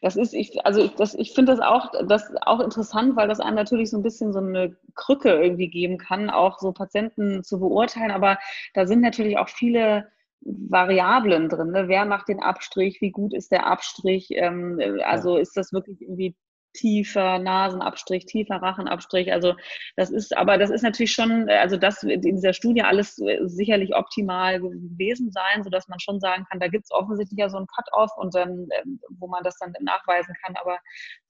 Das 0.00 0.16
ist, 0.16 0.34
ich, 0.34 0.64
also 0.64 0.82
ich, 0.82 0.92
ich 1.18 1.32
finde 1.32 1.52
das 1.52 1.60
auch, 1.60 1.92
das 2.06 2.30
auch 2.42 2.60
interessant, 2.60 3.16
weil 3.16 3.28
das 3.28 3.40
einem 3.40 3.56
natürlich 3.56 3.90
so 3.90 3.98
ein 3.98 4.02
bisschen 4.02 4.32
so 4.32 4.40
eine 4.40 4.76
Krücke 4.94 5.30
irgendwie 5.30 5.68
geben 5.68 5.98
kann, 5.98 6.30
auch 6.30 6.58
so 6.58 6.72
Patienten 6.72 7.44
zu 7.44 7.60
beurteilen. 7.60 8.10
Aber 8.10 8.38
da 8.74 8.86
sind 8.86 9.00
natürlich 9.00 9.38
auch 9.38 9.48
viele 9.48 10.08
Variablen 10.44 11.48
drin. 11.48 11.70
Ne? 11.70 11.88
Wer 11.88 12.04
macht 12.04 12.28
den 12.28 12.40
Abstrich? 12.40 13.00
Wie 13.00 13.10
gut 13.10 13.34
ist 13.34 13.52
der 13.52 13.66
Abstrich? 13.66 14.28
Ähm, 14.30 14.80
also 15.04 15.36
ja. 15.36 15.42
ist 15.42 15.56
das 15.56 15.72
wirklich 15.72 16.00
irgendwie 16.02 16.36
tiefer 16.72 17.38
Nasenabstrich, 17.38 18.26
tiefer 18.26 18.56
Rachenabstrich. 18.56 19.32
Also 19.32 19.54
das 19.96 20.10
ist, 20.10 20.36
aber 20.36 20.58
das 20.58 20.70
ist 20.70 20.82
natürlich 20.82 21.12
schon, 21.12 21.48
also 21.48 21.76
das 21.76 22.02
in 22.02 22.20
dieser 22.20 22.52
Studie 22.52 22.82
alles 22.82 23.18
äh, 23.18 23.38
sicherlich 23.44 23.94
optimal 23.94 24.60
gewesen 24.60 25.30
sein, 25.32 25.62
sodass 25.62 25.88
man 25.88 26.00
schon 26.00 26.20
sagen 26.20 26.46
kann, 26.50 26.60
da 26.60 26.68
gibt 26.68 26.84
es 26.84 26.90
offensichtlich 26.90 27.38
ja 27.38 27.48
so 27.48 27.58
ein 27.58 27.66
Cut-off 27.66 28.10
und 28.16 28.34
dann, 28.34 28.68
ähm, 28.70 29.00
wo 29.10 29.26
man 29.26 29.42
das 29.42 29.56
dann 29.58 29.72
nachweisen 29.80 30.34
kann. 30.44 30.56
Aber 30.56 30.78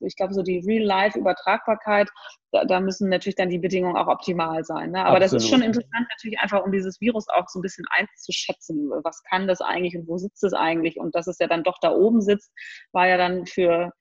ich 0.00 0.16
glaube, 0.16 0.34
so 0.34 0.42
die 0.42 0.62
Real-Life-Übertragbarkeit, 0.64 2.08
da, 2.52 2.64
da, 2.64 2.80
müssen 2.80 3.08
natürlich 3.08 3.36
dann 3.36 3.48
die 3.48 3.58
Bedingungen 3.58 3.96
auch 3.96 4.08
optimal 4.08 4.62
sein. 4.64 4.90
Ne? 4.90 5.00
Aber 5.00 5.16
Absolut. 5.16 5.22
das 5.22 5.32
ist 5.32 5.48
schon 5.48 5.62
interessant, 5.62 6.06
natürlich 6.10 6.38
einfach, 6.38 6.62
um 6.62 6.70
dieses 6.70 7.00
Virus 7.00 7.26
auch 7.28 7.48
so 7.48 7.58
ein 7.58 7.62
bisschen 7.62 7.86
einzuschätzen. 7.90 8.90
Was 9.02 9.22
kann 9.24 9.48
das 9.48 9.60
eigentlich 9.60 9.96
und 9.96 10.06
wo 10.06 10.18
sitzt 10.18 10.44
es 10.44 10.52
eigentlich? 10.52 10.98
Und 10.98 11.14
dass 11.14 11.26
es 11.26 11.38
ja 11.38 11.46
dann 11.46 11.64
doch 11.64 11.78
da 11.80 11.92
oben 11.92 12.20
sitzt, 12.20 12.52
war 12.92 13.08
ja 13.08 13.16
dann 13.16 13.46
für 13.46 13.92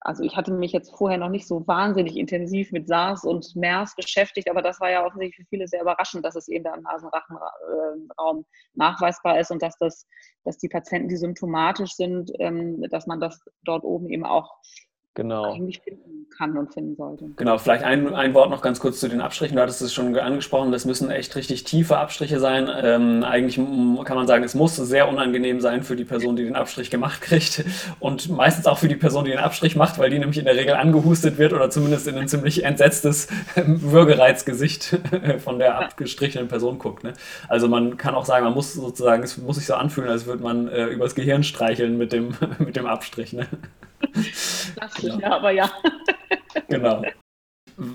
also 0.00 0.22
ich 0.22 0.36
hatte 0.36 0.52
mich 0.52 0.72
jetzt 0.72 0.94
vorher 0.96 1.18
noch 1.18 1.28
nicht 1.28 1.46
so 1.46 1.66
wahnsinnig 1.66 2.16
intensiv 2.16 2.72
mit 2.72 2.88
SARS 2.88 3.24
und 3.24 3.54
MERS 3.56 3.94
beschäftigt, 3.94 4.50
aber 4.50 4.62
das 4.62 4.80
war 4.80 4.90
ja 4.90 5.04
offensichtlich 5.04 5.36
für 5.36 5.48
viele 5.48 5.68
sehr 5.68 5.82
überraschend, 5.82 6.24
dass 6.24 6.36
es 6.36 6.48
eben 6.48 6.64
da 6.64 6.74
im 6.74 6.82
Nasenrachenraum 6.82 8.44
nachweisbar 8.74 9.38
ist 9.38 9.50
und 9.50 9.62
dass 9.62 9.76
das, 9.78 10.06
dass 10.44 10.58
die 10.58 10.68
Patienten, 10.68 11.08
die 11.08 11.16
symptomatisch 11.16 11.92
sind, 11.92 12.30
ähm, 12.38 12.82
dass 12.90 13.06
man 13.06 13.20
das 13.20 13.40
dort 13.62 13.84
oben 13.84 14.08
eben 14.08 14.24
auch 14.24 14.54
genau. 15.14 15.52
eigentlich 15.52 15.80
finden 15.82 16.18
kann 16.38 16.56
und 16.56 16.72
finden 16.72 16.94
sollte. 16.96 17.26
Genau, 17.36 17.58
vielleicht 17.58 17.82
ein, 17.82 18.14
ein 18.14 18.32
Wort 18.34 18.50
noch 18.50 18.62
ganz 18.62 18.78
kurz 18.78 19.00
zu 19.00 19.08
den 19.08 19.20
Abstrichen. 19.20 19.56
Du 19.56 19.62
hattest 19.62 19.82
es 19.82 19.92
schon 19.92 20.16
angesprochen, 20.16 20.70
das 20.70 20.84
müssen 20.84 21.10
echt 21.10 21.34
richtig 21.34 21.64
tiefe 21.64 21.98
Abstriche 21.98 22.38
sein. 22.38 22.68
Ähm, 22.80 23.24
eigentlich 23.24 23.56
kann 23.56 24.16
man 24.16 24.26
sagen, 24.26 24.44
es 24.44 24.54
muss 24.54 24.76
sehr 24.76 25.08
unangenehm 25.08 25.60
sein 25.60 25.82
für 25.82 25.96
die 25.96 26.04
Person, 26.04 26.36
die 26.36 26.44
den 26.44 26.54
Abstrich 26.54 26.90
gemacht 26.90 27.20
kriegt 27.20 27.64
und 28.00 28.30
meistens 28.30 28.66
auch 28.66 28.78
für 28.78 28.88
die 28.88 28.96
Person, 28.96 29.24
die 29.24 29.32
den 29.32 29.40
Abstrich 29.40 29.74
macht, 29.74 29.98
weil 29.98 30.10
die 30.10 30.18
nämlich 30.18 30.38
in 30.38 30.44
der 30.44 30.56
Regel 30.56 30.74
angehustet 30.74 31.38
wird 31.38 31.52
oder 31.52 31.70
zumindest 31.70 32.06
in 32.06 32.16
ein 32.16 32.28
ziemlich 32.28 32.64
entsetztes 32.64 33.28
Würgereizgesicht 33.56 35.00
von 35.38 35.58
der 35.58 35.80
abgestrichenen 35.80 36.48
Person 36.48 36.78
guckt. 36.78 37.02
Ne? 37.02 37.14
Also 37.48 37.68
man 37.68 37.96
kann 37.96 38.14
auch 38.14 38.24
sagen, 38.24 38.44
man 38.44 38.54
muss 38.54 38.74
sozusagen, 38.74 39.22
es 39.22 39.38
muss 39.38 39.56
sich 39.56 39.66
so 39.66 39.74
anfühlen, 39.74 40.08
als 40.08 40.26
würde 40.26 40.42
man 40.42 40.68
äh, 40.68 40.86
übers 40.86 41.14
Gehirn 41.14 41.42
streicheln 41.42 41.98
mit 41.98 42.12
dem, 42.12 42.34
mit 42.58 42.76
dem 42.76 42.86
Abstrich. 42.86 43.32
Ne? 43.32 43.46
Klassisch, 44.78 45.14
ja, 45.20 45.32
aber 45.32 45.50
ja. 45.50 45.70
genau. 46.68 47.02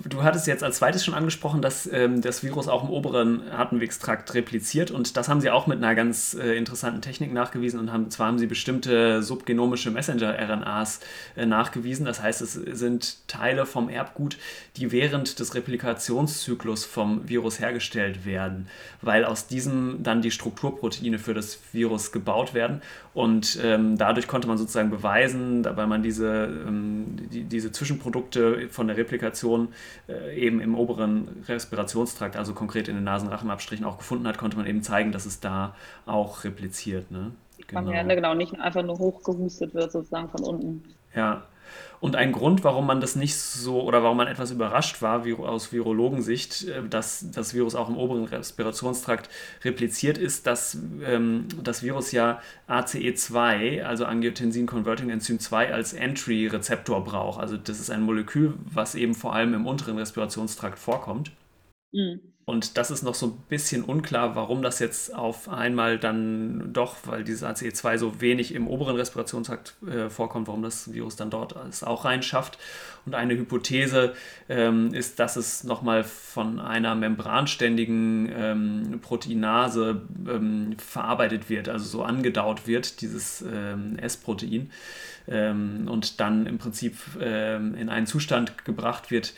Du 0.06 0.24
hattest 0.24 0.48
jetzt 0.48 0.64
als 0.64 0.78
zweites 0.78 1.04
schon 1.04 1.14
angesprochen, 1.14 1.62
dass 1.62 1.92
ähm, 1.92 2.22
das 2.22 2.42
Virus 2.42 2.70
auch 2.70 2.86
im 2.86 2.90
oberen 2.90 3.52
Atemwegstrakt 3.52 4.34
repliziert 4.34 4.92
und 4.92 5.18
das 5.18 5.28
haben 5.28 5.42
sie 5.42 5.50
auch 5.50 5.68
mit 5.68 5.80
einer 5.80 5.94
ganz 5.94 6.36
äh, 6.36 6.56
interessanten 6.56 7.02
Technik 7.02 7.34
nachgewiesen 7.34 7.82
und 7.82 7.92
haben, 7.92 8.10
zwar 8.10 8.28
haben 8.28 8.40
sie 8.40 8.48
bestimmte 8.48 9.22
subgenomische 9.22 9.92
Messenger-RNAs 9.92 11.02
äh, 11.36 11.46
nachgewiesen, 11.46 12.06
das 12.06 12.22
heißt, 12.22 12.42
es 12.42 12.54
sind 12.54 13.28
Teile 13.28 13.66
vom 13.66 13.90
Erbgut, 13.90 14.38
die 14.78 14.94
während 14.94 15.38
des 15.40 15.54
Replikationszyklus 15.54 16.86
vom 16.86 17.28
Virus 17.28 17.60
hergestellt 17.60 18.26
werden, 18.26 18.70
weil 19.02 19.26
aus 19.26 19.48
diesem 19.48 20.02
dann 20.02 20.22
die 20.22 20.32
Strukturproteine 20.32 21.20
für 21.20 21.34
das 21.34 21.60
Virus 21.74 22.14
gebaut 22.14 22.54
werden 22.54 22.82
und 23.14 23.60
ähm, 23.64 23.98
dadurch 23.98 24.28
konnte 24.28 24.48
man 24.48 24.58
sozusagen 24.58 24.90
beweisen, 24.90 25.64
weil 25.66 25.88
man 25.88 26.02
diese, 26.02 26.46
ähm, 26.68 27.16
die, 27.32 27.44
diese 27.44 27.72
Zwischenprodukte 27.72 28.70
von 28.70 28.88
der 28.88 28.98
Replikation 28.98 29.70
äh, 30.10 30.36
eben 30.36 30.60
im 30.60 30.76
oberen 30.76 31.44
Respirationstrakt, 31.48 32.36
also 32.36 32.54
konkret 32.54 32.88
in 32.88 32.96
den 32.96 33.04
Nasenrachenabstrichen 33.04 33.86
auch 33.86 33.98
gefunden 33.98 34.28
hat, 34.28 34.38
konnte 34.38 34.58
man 34.58 34.66
eben 34.66 34.82
zeigen, 34.82 35.12
dass 35.12 35.26
es 35.26 35.40
da 35.40 35.76
auch 36.06 36.44
repliziert. 36.44 37.12
Ne? 37.12 37.32
Genau. 37.68 37.92
Ja, 37.92 38.04
genau, 38.04 38.34
nicht 38.34 38.60
einfach 38.60 38.84
nur 38.84 38.98
hochgehustet 38.98 39.76
wird 39.76 39.92
sozusagen 39.92 40.30
von 40.30 40.44
unten. 40.44 40.84
Ja, 41.16 41.44
und 42.04 42.18
ein 42.18 42.34
Grund, 42.34 42.66
warum 42.66 42.86
man 42.86 43.00
das 43.00 43.16
nicht 43.16 43.38
so 43.38 43.82
oder 43.82 44.04
warum 44.04 44.18
man 44.18 44.28
etwas 44.28 44.52
überrascht 44.52 45.02
war 45.02 45.26
aus 45.40 45.72
Virologensicht, 45.72 46.68
äh, 46.68 46.86
dass 46.86 47.32
das 47.32 47.54
Virus 47.54 47.76
auch 47.76 47.88
im 47.88 47.96
oberen 47.96 48.26
Respirationstrakt 48.26 49.30
repliziert 49.64 50.18
ist, 50.18 50.46
dass 50.46 50.78
ähm, 51.06 51.48
das 51.64 51.82
Virus 51.82 52.12
ja 52.12 52.42
ACE2, 52.68 53.84
also 53.84 54.04
Angiotensin 54.04 54.66
Converting 54.66 55.12
Enzym 55.12 55.40
2, 55.40 55.74
als 55.74 55.94
Entry-Rezeptor 55.94 57.06
braucht. 57.06 57.40
Also 57.40 57.56
das 57.56 57.80
ist 57.80 57.90
ein 57.90 58.02
Molekül, 58.02 58.56
was 58.66 58.96
eben 58.96 59.16
vor 59.16 59.34
allem 59.34 59.54
im 59.54 59.66
unteren 59.66 59.98
Respirationstrakt 59.98 60.80
vorkommt. 60.80 61.32
Mhm. 61.94 62.33
Und 62.46 62.78
das 62.78 62.92
ist 62.92 63.04
noch 63.04 63.16
so 63.16 63.28
ein 63.28 63.38
bisschen 63.48 63.86
unklar, 63.86 64.36
warum 64.36 64.62
das 64.62 64.80
jetzt 64.80 65.16
auf 65.16 65.48
einmal 65.48 65.98
dann 65.98 66.74
doch, 66.74 66.98
weil 67.06 67.24
dieses 67.24 67.44
ACE2 67.44 67.98
so 67.98 68.20
wenig 68.20 68.54
im 68.54 68.68
oberen 68.68 68.98
Respirationstrakt 68.98 69.76
äh, 69.88 70.10
vorkommt, 70.10 70.48
warum 70.48 70.62
das 70.62 70.92
Virus 70.94 71.16
dann 71.16 71.30
dort 71.30 71.56
es 71.70 71.86
auch 71.86 72.04
reinschafft. 72.04 72.58
Und 73.06 73.16
eine 73.16 73.36
Hypothese 73.36 74.14
ähm, 74.50 74.94
ist, 74.94 75.20
dass 75.20 75.38
es 75.38 75.64
nochmal 75.64 76.04
von 76.04 76.60
einer 76.60 76.96
membranständigen 76.96 78.30
ähm, 78.36 79.00
Proteinase 79.02 80.02
ähm, 80.28 80.76
verarbeitet 80.78 81.50
wird, 81.50 81.70
also 81.70 81.86
so 81.86 82.04
angedaut 82.04 82.68
wird, 82.68 83.00
dieses 83.00 83.42
ähm, 83.42 83.98
S-Protein. 83.98 84.70
Ähm, 85.30 85.88
und 85.90 86.20
dann 86.20 86.46
im 86.46 86.58
Prinzip 86.58 86.98
ähm, 87.22 87.76
in 87.76 87.88
einen 87.88 88.06
Zustand 88.06 88.66
gebracht 88.66 89.12
wird, 89.12 89.34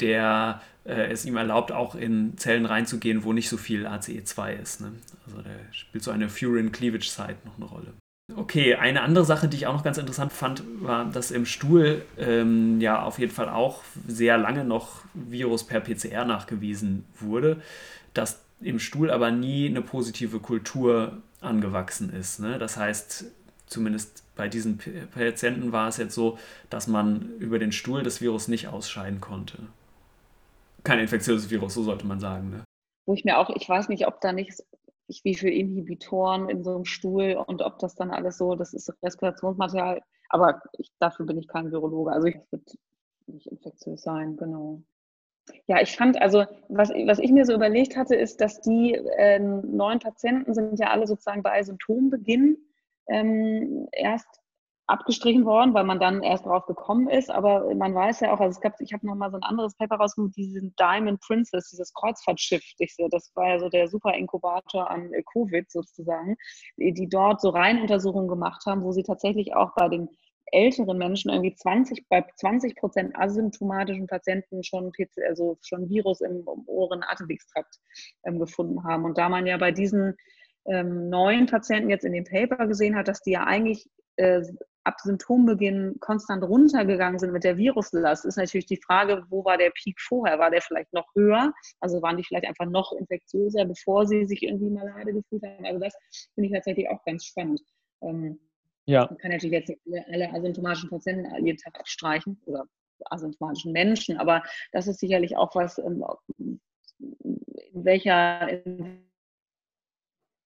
der 0.00 0.60
äh, 0.84 1.10
es 1.10 1.24
ihm 1.24 1.36
erlaubt, 1.36 1.72
auch 1.72 1.94
in 1.94 2.36
Zellen 2.36 2.66
reinzugehen, 2.66 3.24
wo 3.24 3.32
nicht 3.32 3.48
so 3.48 3.56
viel 3.56 3.86
ACE2 3.86 4.52
ist. 4.60 4.80
Ne? 4.80 4.92
Also 5.26 5.42
da 5.42 5.50
spielt 5.72 6.04
so 6.04 6.10
eine 6.10 6.28
Furin 6.28 6.72
Cleavage 6.72 7.08
Site 7.08 7.36
noch 7.44 7.56
eine 7.56 7.66
Rolle. 7.66 7.92
Okay, 8.36 8.76
eine 8.76 9.02
andere 9.02 9.24
Sache, 9.24 9.48
die 9.48 9.56
ich 9.56 9.66
auch 9.66 9.74
noch 9.74 9.82
ganz 9.82 9.98
interessant 9.98 10.32
fand, 10.32 10.62
war, 10.80 11.04
dass 11.04 11.30
im 11.30 11.46
Stuhl 11.46 12.02
ähm, 12.16 12.80
ja 12.80 13.02
auf 13.02 13.18
jeden 13.18 13.32
Fall 13.32 13.48
auch 13.48 13.82
sehr 14.06 14.38
lange 14.38 14.64
noch 14.64 15.02
Virus 15.14 15.64
per 15.64 15.80
PCR 15.80 16.24
nachgewiesen 16.24 17.04
wurde, 17.18 17.60
dass 18.14 18.40
im 18.60 18.78
Stuhl 18.78 19.10
aber 19.10 19.30
nie 19.30 19.68
eine 19.68 19.82
positive 19.82 20.38
Kultur 20.38 21.18
angewachsen 21.40 22.12
ist. 22.12 22.38
Ne? 22.40 22.58
Das 22.58 22.76
heißt, 22.76 23.24
zumindest 23.66 24.22
bei 24.36 24.48
diesen 24.48 24.78
Patienten 25.12 25.72
war 25.72 25.88
es 25.88 25.96
jetzt 25.96 26.14
so, 26.14 26.38
dass 26.68 26.86
man 26.86 27.30
über 27.40 27.58
den 27.58 27.72
Stuhl 27.72 28.02
das 28.02 28.20
Virus 28.20 28.48
nicht 28.48 28.68
ausscheiden 28.68 29.20
konnte 29.20 29.58
kein 30.84 30.98
infektiöses 30.98 31.50
Virus, 31.50 31.74
so 31.74 31.82
sollte 31.82 32.06
man 32.06 32.20
sagen. 32.20 32.50
Ne? 32.50 32.64
Wo 33.06 33.14
ich 33.14 33.24
mir 33.24 33.38
auch, 33.38 33.50
ich 33.50 33.68
weiß 33.68 33.88
nicht, 33.88 34.06
ob 34.06 34.20
da 34.20 34.32
nicht 34.32 34.62
wie 35.24 35.34
viele 35.34 35.52
Inhibitoren 35.52 36.48
in 36.48 36.62
so 36.62 36.74
einem 36.74 36.84
Stuhl 36.84 37.42
und 37.46 37.62
ob 37.62 37.78
das 37.78 37.94
dann 37.94 38.10
alles 38.10 38.38
so, 38.38 38.54
das 38.54 38.72
ist 38.72 38.92
Respirationsmaterial, 39.02 40.02
aber 40.28 40.62
ich, 40.78 40.92
dafür 41.00 41.26
bin 41.26 41.38
ich 41.38 41.48
kein 41.48 41.72
Virologe. 41.72 42.12
Also 42.12 42.28
ich 42.28 42.36
würde 42.50 42.64
nicht 43.26 43.48
infektiös 43.48 44.02
sein, 44.02 44.36
genau. 44.36 44.82
Ja, 45.66 45.80
ich 45.80 45.96
fand, 45.96 46.20
also 46.20 46.44
was, 46.68 46.90
was 46.90 47.18
ich 47.18 47.32
mir 47.32 47.44
so 47.44 47.54
überlegt 47.54 47.96
hatte, 47.96 48.14
ist, 48.14 48.40
dass 48.40 48.60
die 48.60 48.94
äh, 48.94 49.38
neuen 49.40 49.98
Patienten 49.98 50.54
sind 50.54 50.78
ja 50.78 50.90
alle 50.90 51.06
sozusagen 51.06 51.42
bei 51.42 51.62
Symptombeginn 51.62 52.56
ähm, 53.08 53.88
erst 53.92 54.39
abgestrichen 54.90 55.44
worden, 55.44 55.72
weil 55.74 55.84
man 55.84 56.00
dann 56.00 56.22
erst 56.22 56.46
drauf 56.46 56.66
gekommen 56.66 57.08
ist. 57.08 57.30
Aber 57.30 57.74
man 57.74 57.94
weiß 57.94 58.20
ja 58.20 58.32
auch, 58.32 58.40
also 58.40 58.56
es 58.56 58.60
gab, 58.60 58.80
ich 58.80 58.92
habe 58.92 59.06
noch 59.06 59.14
mal 59.14 59.30
so 59.30 59.36
ein 59.36 59.42
anderes 59.42 59.74
Paper 59.76 59.96
rausgekommen, 59.96 60.32
diesen 60.32 60.74
Diamond 60.76 61.20
Princess, 61.20 61.70
dieses 61.70 61.92
Kreuzfahrtschiff. 61.94 62.62
Das 63.10 63.32
war 63.34 63.48
ja 63.48 63.58
so 63.58 63.68
der 63.68 63.88
super 63.88 64.14
Inkubator 64.14 64.90
an 64.90 65.10
Covid 65.32 65.70
sozusagen, 65.70 66.36
die 66.76 67.08
dort 67.08 67.40
so 67.40 67.50
Reihenuntersuchungen 67.50 68.28
gemacht 68.28 68.62
haben, 68.66 68.82
wo 68.82 68.92
sie 68.92 69.02
tatsächlich 69.02 69.54
auch 69.54 69.74
bei 69.74 69.88
den 69.88 70.08
älteren 70.52 70.98
Menschen 70.98 71.30
irgendwie 71.30 71.54
20, 71.54 72.08
bei 72.08 72.24
20 72.36 72.76
Prozent 72.76 73.16
asymptomatischen 73.16 74.06
Patienten 74.06 74.62
schon, 74.62 74.92
also 75.28 75.58
schon 75.62 75.88
Virus 75.88 76.20
im, 76.20 76.42
oberen 76.46 77.02
Atemwegstrakt 77.02 77.76
ähm, 78.24 78.38
gefunden 78.38 78.82
haben. 78.84 79.04
Und 79.04 79.18
da 79.18 79.28
man 79.28 79.46
ja 79.46 79.56
bei 79.56 79.70
diesen 79.72 80.16
ähm, 80.66 81.08
neuen 81.08 81.46
Patienten 81.46 81.90
jetzt 81.90 82.04
in 82.04 82.12
dem 82.12 82.24
Paper 82.24 82.66
gesehen 82.66 82.96
hat, 82.96 83.08
dass 83.08 83.22
die 83.22 83.32
ja 83.32 83.44
eigentlich 83.44 83.88
äh, 84.16 84.42
ab 84.84 85.00
Symptombeginn 85.00 85.96
konstant 86.00 86.42
runtergegangen 86.42 87.18
sind 87.18 87.32
mit 87.32 87.44
der 87.44 87.56
Viruslast, 87.56 88.24
ist 88.24 88.36
natürlich 88.36 88.66
die 88.66 88.80
Frage, 88.84 89.24
wo 89.28 89.44
war 89.44 89.58
der 89.58 89.70
Peak 89.70 90.00
vorher? 90.00 90.38
War 90.38 90.50
der 90.50 90.62
vielleicht 90.62 90.92
noch 90.92 91.06
höher? 91.14 91.52
Also 91.80 92.00
waren 92.02 92.16
die 92.16 92.24
vielleicht 92.24 92.46
einfach 92.46 92.66
noch 92.66 92.92
infektiöser, 92.92 93.64
bevor 93.64 94.06
sie 94.06 94.26
sich 94.26 94.42
irgendwie 94.42 94.70
malade 94.70 95.12
gefühlt 95.12 95.42
haben? 95.42 95.66
Also 95.66 95.80
das 95.80 95.94
finde 96.34 96.48
ich 96.48 96.54
tatsächlich 96.54 96.88
auch 96.88 97.04
ganz 97.04 97.24
spannend. 97.24 97.60
Ähm, 98.02 98.40
ja. 98.86 99.06
Man 99.06 99.18
kann 99.18 99.30
natürlich 99.30 99.52
jetzt 99.52 99.72
alle, 99.86 100.06
alle 100.08 100.32
asymptomatischen 100.32 100.90
Patienten 100.90 101.44
jeden 101.44 101.58
Tag 101.58 101.78
abstreichen 101.78 102.40
oder 102.46 102.64
asymptomatischen 103.06 103.72
Menschen, 103.72 104.18
aber 104.18 104.42
das 104.72 104.86
ist 104.86 105.00
sicherlich 105.00 105.36
auch 105.36 105.54
was, 105.54 105.78
ähm, 105.78 106.04
in 106.98 107.84
welcher, 107.84 108.48
in 108.48 109.10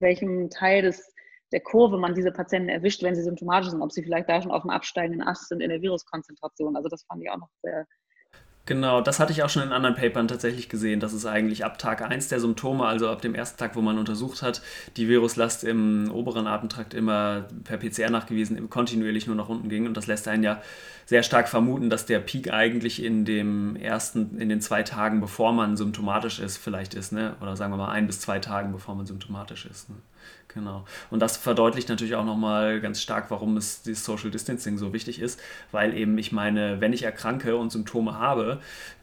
welchem 0.01 0.51
Teil 0.51 0.83
des 0.83 1.13
der 1.55 1.61
Kurve 1.61 1.99
man 1.99 2.17
diese 2.17 2.33
Patienten 2.33 2.69
erwischt, 2.69 3.05
wenn 3.05 3.14
sie 3.14 3.23
symptomatisch 3.23 3.71
sind, 3.71 3.81
ob 3.81 3.93
sie 3.93 4.03
vielleicht 4.03 4.29
da 4.29 4.43
schon 4.43 4.51
auf 4.51 4.62
dem 4.62 4.73
absteigenden 4.73 5.23
Ast 5.23 5.49
sind 5.49 5.61
in 5.61 5.71
der 5.71 5.81
Viruskonzentration. 5.81 6.75
Also 6.75 6.88
das 6.88 7.05
fand 7.05 7.23
ich 7.23 7.31
auch 7.31 7.38
noch 7.38 7.49
sehr, 7.62 7.87
Genau, 8.66 9.03
das 9.03 9.20
hatte 9.20 9.31
ich 9.31 9.42
auch 9.42 9.50
schon 9.50 9.62
in 9.62 9.72
anderen 9.72 9.94
Papern 9.94 10.27
tatsächlich 10.27 10.70
gesehen, 10.70 10.98
dass 10.98 11.12
es 11.12 11.27
eigentlich 11.27 11.66
ab 11.66 11.79
Tag 11.79 12.00
1 12.00 12.29
der 12.29 12.40
Symptome, 12.40 12.87
also 12.87 13.11
ab 13.11 13.20
dem 13.20 13.35
ersten 13.35 13.59
Tag, 13.59 13.77
wo 13.77 13.83
man 13.83 13.98
untersucht 13.98 14.40
hat, 14.40 14.62
die 14.96 15.07
Viruslast 15.07 15.64
im 15.64 16.11
oberen 16.11 16.46
Atemtrakt 16.46 16.94
immer 16.94 17.44
per 17.64 17.77
PCR 17.77 18.09
nachgewiesen, 18.09 18.70
kontinuierlich 18.70 19.27
nur 19.27 19.37
nach 19.37 19.50
unten 19.50 19.68
ging. 19.68 19.87
Und 19.87 19.98
das 19.98 20.07
lässt 20.07 20.29
einen 20.29 20.44
ja 20.44 20.62
sehr 21.05 21.22
stark 21.22 21.50
vermuten, 21.50 21.90
dass 21.90 22.07
der 22.07 22.20
Peak 22.20 22.55
eigentlich 22.55 23.05
in 23.05 23.27
dem 23.27 23.77
ersten, 23.77 24.38
in 24.40 24.48
den 24.48 24.62
zwei 24.62 24.83
Tagen, 24.83 25.20
bevor 25.20 25.53
man 25.53 25.77
symptomatisch 25.77 26.38
ist, 26.38 26.57
vielleicht 26.57 26.94
ist, 26.94 27.12
ne? 27.12 27.37
Oder 27.42 27.57
sagen 27.57 27.70
wir 27.70 27.77
mal 27.77 27.92
ein 27.92 28.07
bis 28.07 28.20
zwei 28.20 28.38
Tagen, 28.38 28.72
bevor 28.72 28.94
man 28.94 29.05
symptomatisch 29.05 29.66
ist. 29.66 29.90
Ne? 29.90 29.96
Genau. 30.55 30.85
Und 31.11 31.20
das 31.20 31.37
verdeutlicht 31.37 31.88
natürlich 31.88 32.14
auch 32.14 32.24
nochmal 32.24 32.81
ganz 32.81 33.03
stark, 33.03 33.31
warum 33.31 33.57
es 33.57 33.83
dieses 33.83 34.05
Social 34.05 34.31
Distancing 34.31 34.79
so 34.79 34.92
wichtig 34.92 35.20
ist, 35.20 35.40
weil 35.72 35.96
eben 35.96 36.16
ich 36.16 36.31
meine, 36.31 36.81
wenn 36.81 36.92
ich 36.92 37.03
erkranke 37.03 37.57
und 37.57 37.72
Symptome 37.72 38.18
habe, 38.18 38.54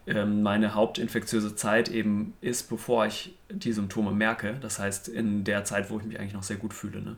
ähm, 0.07 0.41
meine 0.41 0.75
hauptinfektiöse 0.75 1.55
Zeit 1.55 1.89
eben 1.89 2.33
ist, 2.41 2.69
bevor 2.69 3.05
ich 3.05 3.37
die 3.49 3.73
Symptome 3.73 4.11
merke. 4.11 4.57
Das 4.61 4.79
heißt, 4.79 5.07
in 5.07 5.43
der 5.43 5.63
Zeit, 5.63 5.89
wo 5.89 5.99
ich 5.99 6.05
mich 6.05 6.19
eigentlich 6.19 6.33
noch 6.33 6.43
sehr 6.43 6.57
gut 6.57 6.73
fühle. 6.73 7.01
Ne? 7.01 7.17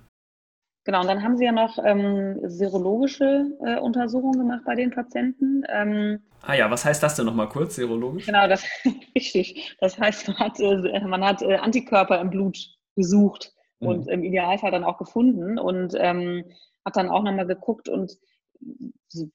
Genau, 0.85 1.01
und 1.01 1.07
dann 1.07 1.23
haben 1.23 1.37
Sie 1.37 1.45
ja 1.45 1.53
noch 1.53 1.77
ähm, 1.83 2.39
serologische 2.43 3.45
äh, 3.65 3.79
Untersuchungen 3.79 4.39
gemacht 4.39 4.63
bei 4.65 4.75
den 4.75 4.91
Patienten. 4.91 5.63
Ähm, 5.69 6.19
ah 6.41 6.55
ja, 6.55 6.69
was 6.69 6.83
heißt 6.83 7.01
das 7.01 7.15
denn 7.15 7.25
nochmal 7.25 7.47
kurz, 7.47 7.75
serologisch? 7.75 8.25
Genau, 8.25 8.47
das 8.47 8.65
richtig. 9.15 9.77
Das 9.79 9.97
heißt, 9.97 10.27
man 10.27 10.39
hat, 10.39 10.59
äh, 10.59 10.99
man 11.05 11.23
hat 11.23 11.41
äh, 11.41 11.55
Antikörper 11.55 12.19
im 12.19 12.29
Blut 12.29 12.57
gesucht 12.95 13.53
mhm. 13.79 13.87
und 13.87 14.07
im 14.09 14.23
Idealfall 14.23 14.71
dann 14.71 14.83
auch 14.83 14.97
gefunden 14.97 15.57
und 15.57 15.93
ähm, 15.97 16.43
hat 16.85 16.97
dann 16.97 17.09
auch 17.09 17.23
nochmal 17.23 17.47
geguckt 17.47 17.87
und 17.87 18.17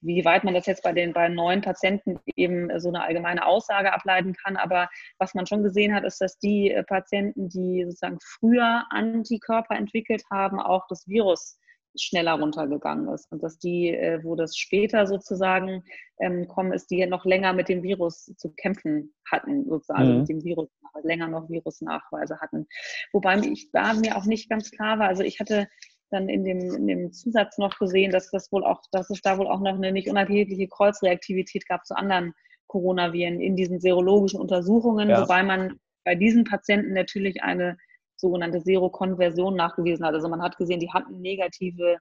wie 0.01 0.25
weit 0.25 0.45
man 0.45 0.55
das 0.55 0.67
jetzt 0.67 0.83
bei 0.83 0.93
den 0.93 1.13
bei 1.13 1.29
neuen 1.29 1.61
Patienten 1.61 2.19
eben 2.37 2.69
so 2.81 2.89
eine 2.89 3.03
allgemeine 3.03 3.47
Aussage 3.47 3.93
ableiten 3.93 4.35
kann. 4.35 4.57
Aber 4.57 4.89
was 5.19 5.35
man 5.35 5.47
schon 5.47 5.63
gesehen 5.63 5.95
hat, 5.95 6.05
ist, 6.05 6.21
dass 6.21 6.39
die 6.39 6.71
äh, 6.71 6.83
Patienten, 6.83 7.49
die 7.49 7.85
sozusagen 7.85 8.19
früher 8.21 8.85
Antikörper 8.91 9.77
entwickelt 9.77 10.23
haben, 10.31 10.61
auch 10.61 10.87
das 10.89 11.07
Virus 11.07 11.59
schneller 11.97 12.35
runtergegangen 12.35 13.09
ist 13.13 13.31
und 13.33 13.43
dass 13.43 13.59
die, 13.59 13.89
äh, 13.89 14.23
wo 14.23 14.37
das 14.37 14.57
später 14.57 15.07
sozusagen 15.07 15.85
ähm, 16.21 16.47
kommen 16.47 16.73
ist, 16.73 16.91
die 16.91 17.05
noch 17.07 17.25
länger 17.25 17.53
mit 17.53 17.69
dem 17.69 17.83
Virus 17.83 18.33
zu 18.37 18.53
kämpfen 18.55 19.15
hatten, 19.31 19.65
sozusagen 19.69 20.01
also 20.01 20.13
mhm. 20.13 20.19
mit 20.21 20.29
dem 20.29 20.45
Virus 20.45 20.69
länger 21.03 21.29
noch 21.29 21.49
Virusnachweise 21.49 22.41
hatten. 22.41 22.67
Wobei 23.13 23.39
ich 23.39 23.71
da 23.73 23.95
mir 23.95 24.17
auch 24.17 24.25
nicht 24.25 24.49
ganz 24.51 24.71
klar 24.71 24.99
war, 24.99 25.09
also 25.09 25.23
ich 25.23 25.41
hatte 25.41 25.69
dann 26.11 26.29
in 26.29 26.45
dem, 26.45 26.59
in 26.75 26.87
dem 26.87 27.13
Zusatz 27.13 27.59
noch 27.59 27.79
gesehen, 27.79 28.11
dass 28.11 28.31
das 28.31 28.51
wohl 28.53 28.65
auch, 28.65 28.83
dass 28.93 29.11
es 29.11 29.21
da 29.21 29.39
wohl 29.39 29.47
auch 29.47 29.61
noch 29.61 29.75
eine 29.75 29.93
nicht 29.93 30.09
unerhebliche 30.09 30.69
Kreuzreaktivität 30.69 31.67
gab 31.67 31.87
zu 31.87 31.97
anderen 31.97 32.35
Coronaviren 32.67 33.41
in 33.41 33.57
diesen 33.57 33.81
serologischen 33.81 34.41
Untersuchungen, 34.41 35.09
ja. 35.09 35.23
wobei 35.23 35.43
man 35.43 35.79
bei 36.05 36.15
diesen 36.15 36.45
Patienten 36.45 36.93
natürlich 36.93 37.43
eine 37.43 37.77
sogenannte 38.17 38.61
Serokonversion 38.61 39.55
nachgewiesen 39.55 40.05
hat. 40.05 40.15
Also 40.15 40.29
man 40.29 40.43
hat 40.43 40.57
gesehen, 40.57 40.81
die 40.81 40.93
hatten 40.93 41.21
negative 41.21 41.99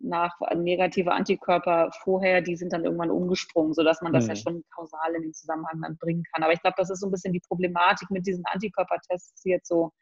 nach 0.00 0.38
negative 0.54 1.12
Antikörper 1.12 1.90
vorher, 2.02 2.42
die 2.42 2.56
sind 2.56 2.72
dann 2.72 2.84
irgendwann 2.84 3.10
umgesprungen, 3.10 3.74
sodass 3.74 4.02
man 4.02 4.12
das 4.12 4.24
mhm. 4.24 4.30
ja 4.30 4.36
schon 4.36 4.64
kausal 4.74 5.14
in 5.14 5.22
den 5.22 5.32
Zusammenhang 5.32 5.80
dann 5.80 5.96
bringen 5.96 6.24
kann. 6.32 6.42
Aber 6.42 6.52
ich 6.52 6.60
glaube, 6.60 6.74
das 6.76 6.90
ist 6.90 7.00
so 7.00 7.06
ein 7.06 7.12
bisschen 7.12 7.32
die 7.32 7.40
Problematik 7.40 8.10
mit 8.10 8.26
diesen 8.26 8.44
Antikörpertests, 8.46 9.42
die 9.42 9.50
jetzt 9.50 9.68
so 9.68 9.92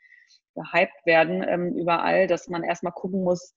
gehypt 0.55 1.07
werden 1.07 1.45
ähm, 1.47 1.77
überall, 1.77 2.27
dass 2.27 2.49
man 2.49 2.63
erstmal 2.63 2.93
gucken 2.93 3.23
muss, 3.25 3.55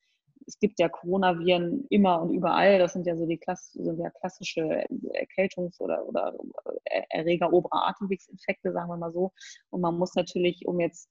es 0.47 0.59
gibt 0.59 0.79
ja 0.79 0.89
Coronaviren 0.89 1.85
immer 1.89 2.21
und 2.21 2.33
überall. 2.33 2.79
Das 2.79 2.93
sind 2.93 3.07
ja 3.07 3.15
so 3.15 3.25
die 3.25 3.37
Klass 3.37 3.71
sind 3.71 3.99
ja 3.99 4.09
klassische 4.11 4.85
Erkältungs- 5.13 5.79
oder, 5.79 6.05
oder 6.07 6.35
Erreger 7.09 7.51
oberer 7.51 7.87
Atemwegsinfekte, 7.87 8.71
sagen 8.71 8.89
wir 8.89 8.97
mal 8.97 9.11
so. 9.11 9.31
Und 9.69 9.81
man 9.81 9.97
muss 9.97 10.15
natürlich, 10.15 10.65
um 10.65 10.79
jetzt 10.79 11.09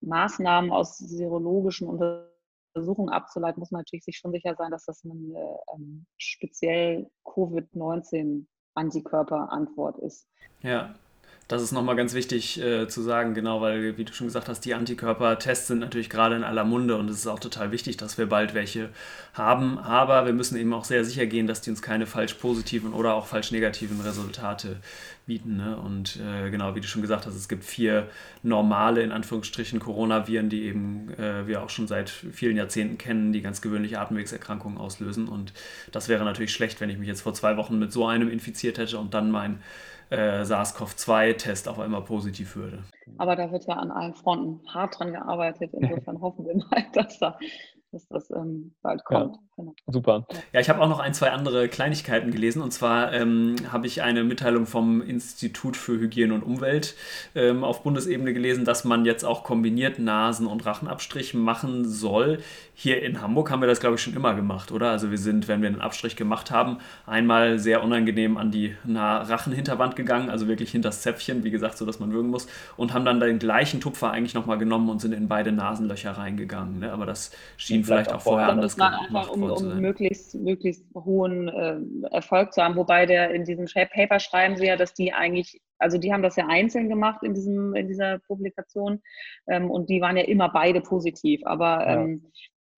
Maßnahmen 0.00 0.70
aus 0.70 0.98
serologischen 0.98 1.88
Untersuchungen 1.88 3.10
abzuleiten, 3.10 3.60
muss 3.60 3.70
man 3.70 3.80
natürlich 3.80 4.04
sich 4.04 4.16
schon 4.16 4.32
sicher 4.32 4.54
sein, 4.56 4.70
dass 4.70 4.86
das 4.86 5.04
eine 5.04 5.58
ähm, 5.74 6.06
speziell 6.18 7.10
Covid-19 7.24 8.46
-Antikörperantwort 8.74 9.98
ist. 9.98 10.26
Ja, 10.62 10.94
das 11.52 11.62
ist 11.62 11.72
nochmal 11.72 11.96
ganz 11.96 12.14
wichtig 12.14 12.58
äh, 12.60 12.88
zu 12.88 13.02
sagen, 13.02 13.34
genau, 13.34 13.60
weil, 13.60 13.98
wie 13.98 14.04
du 14.04 14.14
schon 14.14 14.26
gesagt 14.26 14.48
hast, 14.48 14.64
die 14.64 14.72
Antikörpertests 14.72 15.66
sind 15.66 15.80
natürlich 15.80 16.08
gerade 16.08 16.34
in 16.34 16.44
aller 16.44 16.64
Munde 16.64 16.96
und 16.96 17.10
es 17.10 17.18
ist 17.18 17.26
auch 17.26 17.40
total 17.40 17.72
wichtig, 17.72 17.98
dass 17.98 18.16
wir 18.16 18.26
bald 18.26 18.54
welche 18.54 18.88
haben. 19.34 19.78
Aber 19.78 20.24
wir 20.24 20.32
müssen 20.32 20.56
eben 20.56 20.72
auch 20.72 20.84
sehr 20.84 21.04
sicher 21.04 21.26
gehen, 21.26 21.46
dass 21.46 21.60
die 21.60 21.68
uns 21.68 21.82
keine 21.82 22.06
falsch 22.06 22.34
positiven 22.34 22.94
oder 22.94 23.12
auch 23.12 23.26
falsch 23.26 23.52
negativen 23.52 24.00
Resultate 24.00 24.76
bieten. 25.26 25.58
Ne? 25.58 25.76
Und 25.76 26.16
äh, 26.16 26.50
genau, 26.50 26.74
wie 26.74 26.80
du 26.80 26.88
schon 26.88 27.02
gesagt 27.02 27.26
hast, 27.26 27.34
es 27.34 27.48
gibt 27.48 27.64
vier 27.64 28.08
normale, 28.42 29.02
in 29.02 29.12
Anführungsstrichen, 29.12 29.78
Coronaviren, 29.78 30.48
die 30.48 30.62
eben 30.62 31.12
äh, 31.18 31.46
wir 31.46 31.62
auch 31.62 31.70
schon 31.70 31.86
seit 31.86 32.08
vielen 32.08 32.56
Jahrzehnten 32.56 32.96
kennen, 32.96 33.34
die 33.34 33.42
ganz 33.42 33.60
gewöhnliche 33.60 34.00
Atemwegserkrankungen 34.00 34.78
auslösen. 34.78 35.28
Und 35.28 35.52
das 35.92 36.08
wäre 36.08 36.24
natürlich 36.24 36.54
schlecht, 36.54 36.80
wenn 36.80 36.88
ich 36.88 36.96
mich 36.96 37.08
jetzt 37.08 37.20
vor 37.20 37.34
zwei 37.34 37.58
Wochen 37.58 37.78
mit 37.78 37.92
so 37.92 38.06
einem 38.06 38.30
infiziert 38.30 38.78
hätte 38.78 38.98
und 38.98 39.12
dann 39.12 39.30
mein 39.30 39.60
äh, 40.12 40.44
SARS-CoV-2-Test 40.44 41.68
auf 41.68 41.78
einmal 41.78 42.02
positiv 42.02 42.54
würde. 42.56 42.84
Aber 43.18 43.34
da 43.34 43.50
wird 43.50 43.66
ja 43.66 43.74
an 43.74 43.90
allen 43.90 44.14
Fronten 44.14 44.60
hart 44.72 44.98
dran 44.98 45.12
gearbeitet. 45.12 45.72
Insofern 45.72 46.20
hoffen 46.20 46.46
wir 46.46 46.56
mal, 46.56 46.84
dass 46.92 47.18
da 47.18 47.38
dass 47.92 48.08
das 48.08 48.30
ähm, 48.30 48.72
bald 48.82 49.04
kommt. 49.04 49.36
Ja, 49.36 49.40
genau. 49.56 49.74
Super. 49.86 50.26
Ja, 50.52 50.60
ich 50.60 50.70
habe 50.70 50.80
auch 50.80 50.88
noch 50.88 50.98
ein, 50.98 51.12
zwei 51.12 51.30
andere 51.30 51.68
Kleinigkeiten 51.68 52.30
gelesen. 52.30 52.62
Und 52.62 52.72
zwar 52.72 53.12
ähm, 53.12 53.56
habe 53.70 53.86
ich 53.86 54.02
eine 54.02 54.24
Mitteilung 54.24 54.66
vom 54.66 55.02
Institut 55.02 55.76
für 55.76 56.00
Hygiene 56.00 56.32
und 56.32 56.42
Umwelt 56.42 56.96
ähm, 57.34 57.64
auf 57.64 57.82
Bundesebene 57.82 58.32
gelesen, 58.32 58.64
dass 58.64 58.84
man 58.84 59.04
jetzt 59.04 59.24
auch 59.24 59.44
kombiniert 59.44 59.98
Nasen- 59.98 60.46
und 60.46 60.64
Rachenabstrich 60.64 61.34
machen 61.34 61.86
soll. 61.86 62.38
Hier 62.82 63.00
in 63.00 63.20
Hamburg 63.20 63.48
haben 63.52 63.60
wir 63.60 63.68
das, 63.68 63.78
glaube 63.78 63.94
ich, 63.94 64.02
schon 64.02 64.16
immer 64.16 64.34
gemacht, 64.34 64.72
oder? 64.72 64.90
Also 64.90 65.12
wir 65.12 65.18
sind, 65.18 65.46
wenn 65.46 65.62
wir 65.62 65.68
einen 65.68 65.80
Abstrich 65.80 66.16
gemacht 66.16 66.50
haben, 66.50 66.78
einmal 67.06 67.60
sehr 67.60 67.84
unangenehm 67.84 68.36
an 68.36 68.50
die 68.50 68.74
Rachenhinterwand 68.84 69.94
gegangen, 69.94 70.28
also 70.30 70.48
wirklich 70.48 70.72
hinter 70.72 70.88
das 70.88 71.00
Zäpfchen, 71.00 71.44
wie 71.44 71.52
gesagt, 71.52 71.78
so 71.78 71.86
dass 71.86 72.00
man 72.00 72.10
würgen 72.10 72.30
muss, 72.30 72.48
und 72.76 72.92
haben 72.92 73.04
dann 73.04 73.20
den 73.20 73.38
gleichen 73.38 73.80
Tupfer 73.80 74.10
eigentlich 74.10 74.34
nochmal 74.34 74.58
genommen 74.58 74.88
und 74.88 75.00
sind 75.00 75.12
in 75.12 75.28
beide 75.28 75.52
Nasenlöcher 75.52 76.10
reingegangen. 76.10 76.80
Ne? 76.80 76.92
Aber 76.92 77.06
das 77.06 77.30
schien 77.56 77.76
ihn 77.76 77.84
vielleicht 77.84 78.12
auch 78.12 78.20
vorher 78.20 78.48
anders 78.48 78.74
gemacht 78.74 79.00
einfach, 79.06 79.30
um, 79.30 79.44
um 79.44 79.80
möglichst, 79.80 80.34
möglichst 80.34 80.84
hohen 80.92 81.46
äh, 81.46 81.78
Erfolg 82.10 82.52
zu 82.52 82.64
haben. 82.64 82.74
Wobei 82.74 83.06
der 83.06 83.30
in 83.30 83.44
diesem 83.44 83.66
Paper 83.66 84.18
schreiben 84.18 84.56
sie 84.56 84.66
ja, 84.66 84.74
dass 84.74 84.92
die 84.92 85.12
eigentlich, 85.12 85.60
also 85.78 85.98
die 85.98 86.12
haben 86.12 86.24
das 86.24 86.34
ja 86.34 86.48
einzeln 86.48 86.88
gemacht 86.88 87.22
in, 87.22 87.34
diesem, 87.34 87.76
in 87.76 87.86
dieser 87.86 88.18
Publikation 88.18 89.02
ähm, 89.46 89.70
und 89.70 89.88
die 89.88 90.00
waren 90.00 90.16
ja 90.16 90.24
immer 90.24 90.48
beide 90.48 90.80
positiv. 90.80 91.42
Aber 91.44 91.86
ja. 91.86 92.02
ähm, 92.02 92.32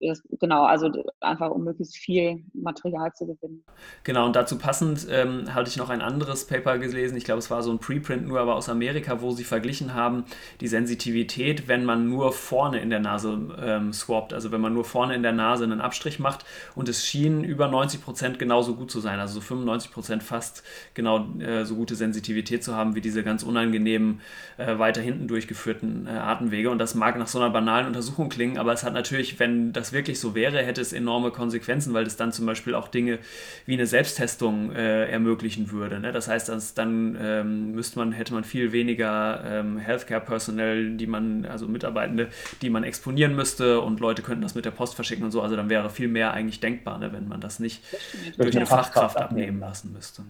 das, 0.08 0.22
genau, 0.40 0.64
also 0.64 0.90
einfach 1.20 1.50
um 1.50 1.64
möglichst 1.64 1.96
viel 1.96 2.42
Material 2.54 3.12
zu 3.14 3.26
gewinnen. 3.26 3.64
Genau, 4.04 4.26
und 4.26 4.36
dazu 4.36 4.58
passend 4.58 5.06
ähm, 5.10 5.54
hatte 5.54 5.68
ich 5.68 5.76
noch 5.76 5.90
ein 5.90 6.00
anderes 6.00 6.46
Paper 6.46 6.78
gelesen, 6.78 7.16
ich 7.16 7.24
glaube, 7.24 7.38
es 7.38 7.50
war 7.50 7.62
so 7.62 7.70
ein 7.70 7.78
Preprint 7.78 8.26
nur, 8.26 8.40
aber 8.40 8.56
aus 8.56 8.68
Amerika, 8.68 9.20
wo 9.20 9.30
sie 9.30 9.44
verglichen 9.44 9.94
haben, 9.94 10.24
die 10.60 10.68
Sensitivität, 10.68 11.68
wenn 11.68 11.84
man 11.84 12.08
nur 12.08 12.32
vorne 12.32 12.80
in 12.80 12.90
der 12.90 13.00
Nase 13.00 13.38
ähm, 13.60 13.92
swappt, 13.92 14.32
also 14.32 14.52
wenn 14.52 14.60
man 14.60 14.74
nur 14.74 14.84
vorne 14.84 15.14
in 15.14 15.22
der 15.22 15.32
Nase 15.32 15.64
einen 15.64 15.80
Abstrich 15.80 16.18
macht 16.18 16.44
und 16.74 16.88
es 16.88 17.06
schien 17.06 17.44
über 17.44 17.68
90 17.68 18.02
Prozent 18.02 18.38
genauso 18.38 18.74
gut 18.74 18.90
zu 18.90 19.00
sein, 19.00 19.18
also 19.20 19.34
so 19.34 19.40
95 19.40 19.90
Prozent 19.90 20.22
fast 20.22 20.62
genau 20.94 21.26
äh, 21.38 21.64
so 21.64 21.76
gute 21.76 21.94
Sensitivität 21.94 22.64
zu 22.64 22.74
haben 22.74 22.94
wie 22.94 23.00
diese 23.00 23.22
ganz 23.22 23.42
unangenehmen, 23.42 24.20
äh, 24.58 24.78
weiter 24.78 25.00
hinten 25.00 25.28
durchgeführten 25.28 26.06
äh, 26.06 26.10
Atemwege. 26.10 26.70
Und 26.70 26.78
das 26.78 26.94
mag 26.94 27.18
nach 27.18 27.28
so 27.28 27.38
einer 27.38 27.50
banalen 27.50 27.86
Untersuchung 27.86 28.28
klingen, 28.28 28.58
aber 28.58 28.72
es 28.72 28.84
hat 28.84 28.94
natürlich, 28.94 29.38
wenn 29.38 29.72
das 29.72 29.91
das 29.92 29.98
wirklich 29.98 30.18
so 30.18 30.34
wäre, 30.34 30.62
hätte 30.62 30.80
es 30.80 30.92
enorme 30.92 31.30
Konsequenzen, 31.30 31.94
weil 31.94 32.06
es 32.06 32.16
dann 32.16 32.32
zum 32.32 32.46
Beispiel 32.46 32.74
auch 32.74 32.88
Dinge 32.88 33.18
wie 33.66 33.74
eine 33.74 33.86
Selbsttestung 33.86 34.72
äh, 34.72 35.10
ermöglichen 35.10 35.70
würde. 35.70 36.00
Ne? 36.00 36.12
Das 36.12 36.28
heißt, 36.28 36.48
dass 36.48 36.74
dann 36.74 37.16
ähm, 37.20 37.72
müsste 37.72 37.98
man, 37.98 38.12
hätte 38.12 38.34
man 38.34 38.44
viel 38.44 38.72
weniger 38.72 39.42
ähm, 39.44 39.78
Healthcare-Personal, 39.78 40.92
die 40.96 41.06
man, 41.06 41.44
also 41.46 41.68
Mitarbeitende, 41.68 42.28
die 42.62 42.70
man 42.70 42.84
exponieren 42.84 43.36
müsste 43.36 43.80
und 43.80 44.00
Leute 44.00 44.22
könnten 44.22 44.42
das 44.42 44.54
mit 44.54 44.64
der 44.64 44.70
Post 44.70 44.94
verschicken 44.94 45.24
und 45.24 45.30
so. 45.30 45.42
Also 45.42 45.56
dann 45.56 45.68
wäre 45.68 45.90
viel 45.90 46.08
mehr 46.08 46.32
eigentlich 46.32 46.60
denkbar, 46.60 46.98
ne? 46.98 47.12
wenn 47.12 47.28
man 47.28 47.40
das 47.40 47.58
nicht 47.58 47.82
das 47.92 48.36
durch 48.36 48.56
eine 48.56 48.66
Fachkraft 48.66 49.16
abnehmen 49.16 49.60
lassen 49.60 49.92
müsste. 49.92 50.22
Ne? 50.22 50.28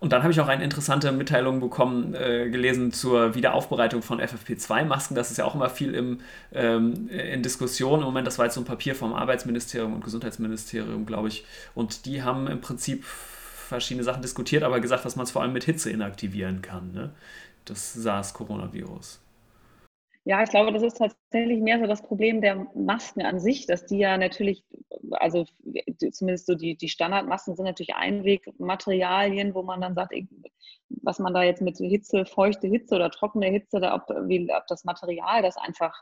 Und 0.00 0.12
dann 0.12 0.22
habe 0.22 0.32
ich 0.32 0.40
auch 0.40 0.46
eine 0.46 0.62
interessante 0.62 1.10
Mitteilung 1.10 1.58
bekommen, 1.58 2.14
äh, 2.14 2.48
gelesen 2.50 2.92
zur 2.92 3.34
Wiederaufbereitung 3.34 4.00
von 4.02 4.20
FFP2-Masken. 4.20 5.16
Das 5.16 5.32
ist 5.32 5.38
ja 5.38 5.44
auch 5.44 5.56
immer 5.56 5.70
viel 5.70 5.92
im, 5.92 6.20
ähm, 6.52 7.08
in 7.08 7.42
Diskussion 7.42 7.98
im 7.98 8.04
Moment. 8.06 8.26
Das 8.26 8.38
war 8.38 8.44
jetzt 8.44 8.54
so 8.54 8.60
ein 8.60 8.64
Papier 8.64 8.94
vom 8.94 9.12
Arbeitsministerium 9.12 9.94
und 9.94 10.04
Gesundheitsministerium, 10.04 11.04
glaube 11.04 11.28
ich. 11.28 11.44
Und 11.74 12.06
die 12.06 12.22
haben 12.22 12.46
im 12.46 12.60
Prinzip 12.60 13.04
verschiedene 13.04 14.04
Sachen 14.04 14.22
diskutiert, 14.22 14.62
aber 14.62 14.78
gesagt, 14.78 15.04
dass 15.04 15.16
man 15.16 15.24
es 15.24 15.32
vor 15.32 15.42
allem 15.42 15.52
mit 15.52 15.64
Hitze 15.64 15.90
inaktivieren 15.90 16.62
kann, 16.62 16.92
ne? 16.92 17.10
das 17.64 17.92
SARS-Coronavirus. 17.94 19.18
Ja, 20.28 20.42
ich 20.42 20.50
glaube, 20.50 20.74
das 20.74 20.82
ist 20.82 20.98
tatsächlich 20.98 21.62
mehr 21.62 21.78
so 21.78 21.86
das 21.86 22.02
Problem 22.02 22.42
der 22.42 22.66
Masken 22.74 23.22
an 23.22 23.40
sich, 23.40 23.64
dass 23.64 23.86
die 23.86 23.96
ja 23.96 24.18
natürlich, 24.18 24.62
also 25.12 25.46
zumindest 26.12 26.44
so 26.44 26.54
die, 26.54 26.76
die 26.76 26.90
Standardmasken 26.90 27.56
sind 27.56 27.64
natürlich 27.64 27.94
Einwegmaterialien, 27.94 29.54
wo 29.54 29.62
man 29.62 29.80
dann 29.80 29.94
sagt, 29.94 30.12
was 30.90 31.18
man 31.18 31.32
da 31.32 31.44
jetzt 31.44 31.62
mit 31.62 31.78
Hitze, 31.78 32.26
feuchte 32.26 32.66
Hitze 32.66 32.96
oder 32.96 33.10
trockene 33.10 33.46
Hitze, 33.46 33.80
da, 33.80 33.94
ob, 33.94 34.02
wie, 34.28 34.52
ob 34.52 34.66
das 34.66 34.84
Material 34.84 35.40
das 35.40 35.56
einfach 35.56 35.94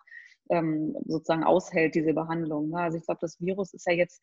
ähm, 0.51 0.97
sozusagen 1.05 1.45
aushält, 1.45 1.95
diese 1.95 2.13
Behandlung. 2.13 2.71
Ne? 2.71 2.81
Also 2.81 2.99
ich 2.99 3.05
glaube, 3.05 3.21
das 3.21 3.41
Virus 3.41 3.75
ist 3.75 3.87
ja 3.87 3.93
jetzt 3.93 4.21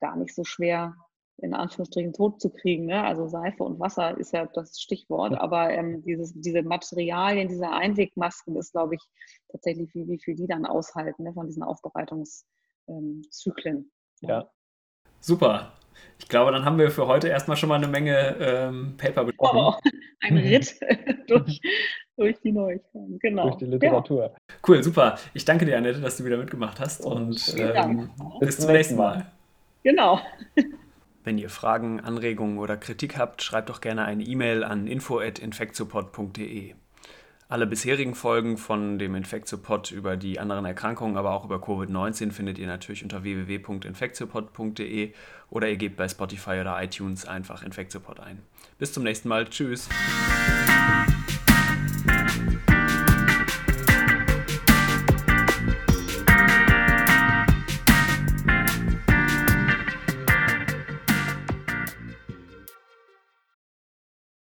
gar 0.00 0.16
nicht 0.16 0.34
so 0.34 0.42
schwer 0.42 0.96
in 1.38 1.54
Anführungsstrichen 1.54 2.12
tot 2.12 2.40
zu 2.40 2.50
kriegen. 2.50 2.86
Ne? 2.86 3.04
Also 3.04 3.28
Seife 3.28 3.62
und 3.62 3.78
Wasser 3.78 4.18
ist 4.18 4.32
ja 4.32 4.46
das 4.46 4.80
Stichwort, 4.80 5.38
aber 5.38 5.70
ähm, 5.70 6.02
dieses, 6.02 6.32
diese 6.34 6.62
Materialien, 6.62 7.48
diese 7.48 7.70
Einwegmasken 7.70 8.56
ist, 8.56 8.72
glaube 8.72 8.94
ich, 8.94 9.02
tatsächlich, 9.50 9.94
wie, 9.94 10.08
wie 10.08 10.18
viel 10.18 10.34
die 10.34 10.46
dann 10.46 10.64
aushalten 10.64 11.24
ne? 11.24 11.34
von 11.34 11.46
diesen 11.46 11.62
Aufbereitungszyklen. 11.62 13.76
Ähm, 13.76 13.90
ja. 14.22 14.50
Super. 15.20 15.72
Ich 16.18 16.28
glaube, 16.28 16.52
dann 16.52 16.64
haben 16.64 16.78
wir 16.78 16.90
für 16.90 17.06
heute 17.06 17.28
erstmal 17.28 17.56
schon 17.56 17.68
mal 17.68 17.76
eine 17.76 17.88
Menge 17.88 18.36
ähm, 18.38 18.94
Paper 18.96 19.24
besprochen. 19.24 19.58
Oh, 19.58 19.74
ein 20.22 20.36
Ritt 20.36 20.78
durch, 21.28 21.60
durch 22.16 22.40
die 22.40 22.52
Neuigkeiten, 22.52 23.18
genau. 23.18 23.44
Durch 23.44 23.56
die 23.56 23.66
Literatur. 23.66 24.24
Ja. 24.24 24.56
Cool, 24.66 24.82
super. 24.82 25.18
Ich 25.34 25.44
danke 25.44 25.66
dir, 25.66 25.76
Annette, 25.76 26.00
dass 26.00 26.16
du 26.16 26.24
wieder 26.24 26.38
mitgemacht 26.38 26.80
hast 26.80 27.04
und, 27.04 27.28
und 27.28 27.54
ähm, 27.58 28.10
bis 28.40 28.58
zum 28.58 28.72
nächsten 28.72 28.96
Mal. 28.96 29.26
Genau. 29.82 30.20
Wenn 31.26 31.38
ihr 31.38 31.50
Fragen, 31.50 31.98
Anregungen 31.98 32.58
oder 32.58 32.76
Kritik 32.76 33.18
habt, 33.18 33.42
schreibt 33.42 33.68
doch 33.68 33.80
gerne 33.80 34.04
eine 34.04 34.22
E-Mail 34.22 34.62
an 34.62 34.86
info@infectiopod.de. 34.86 36.74
Alle 37.48 37.66
bisherigen 37.66 38.14
Folgen 38.14 38.56
von 38.56 39.00
dem 39.00 39.16
Infectiopod 39.16 39.90
über 39.90 40.16
die 40.16 40.38
anderen 40.38 40.64
Erkrankungen, 40.64 41.16
aber 41.16 41.32
auch 41.32 41.44
über 41.44 41.56
Covid-19 41.56 42.30
findet 42.30 42.58
ihr 42.58 42.68
natürlich 42.68 43.02
unter 43.02 43.24
www.infectiopod.de 43.24 45.14
oder 45.50 45.68
ihr 45.68 45.76
gebt 45.76 45.96
bei 45.96 46.08
Spotify 46.08 46.60
oder 46.60 46.80
iTunes 46.80 47.26
einfach 47.26 47.64
Infectiopod 47.64 48.20
ein. 48.20 48.40
Bis 48.78 48.92
zum 48.92 49.02
nächsten 49.02 49.28
Mal. 49.28 49.48
Tschüss. 49.48 49.88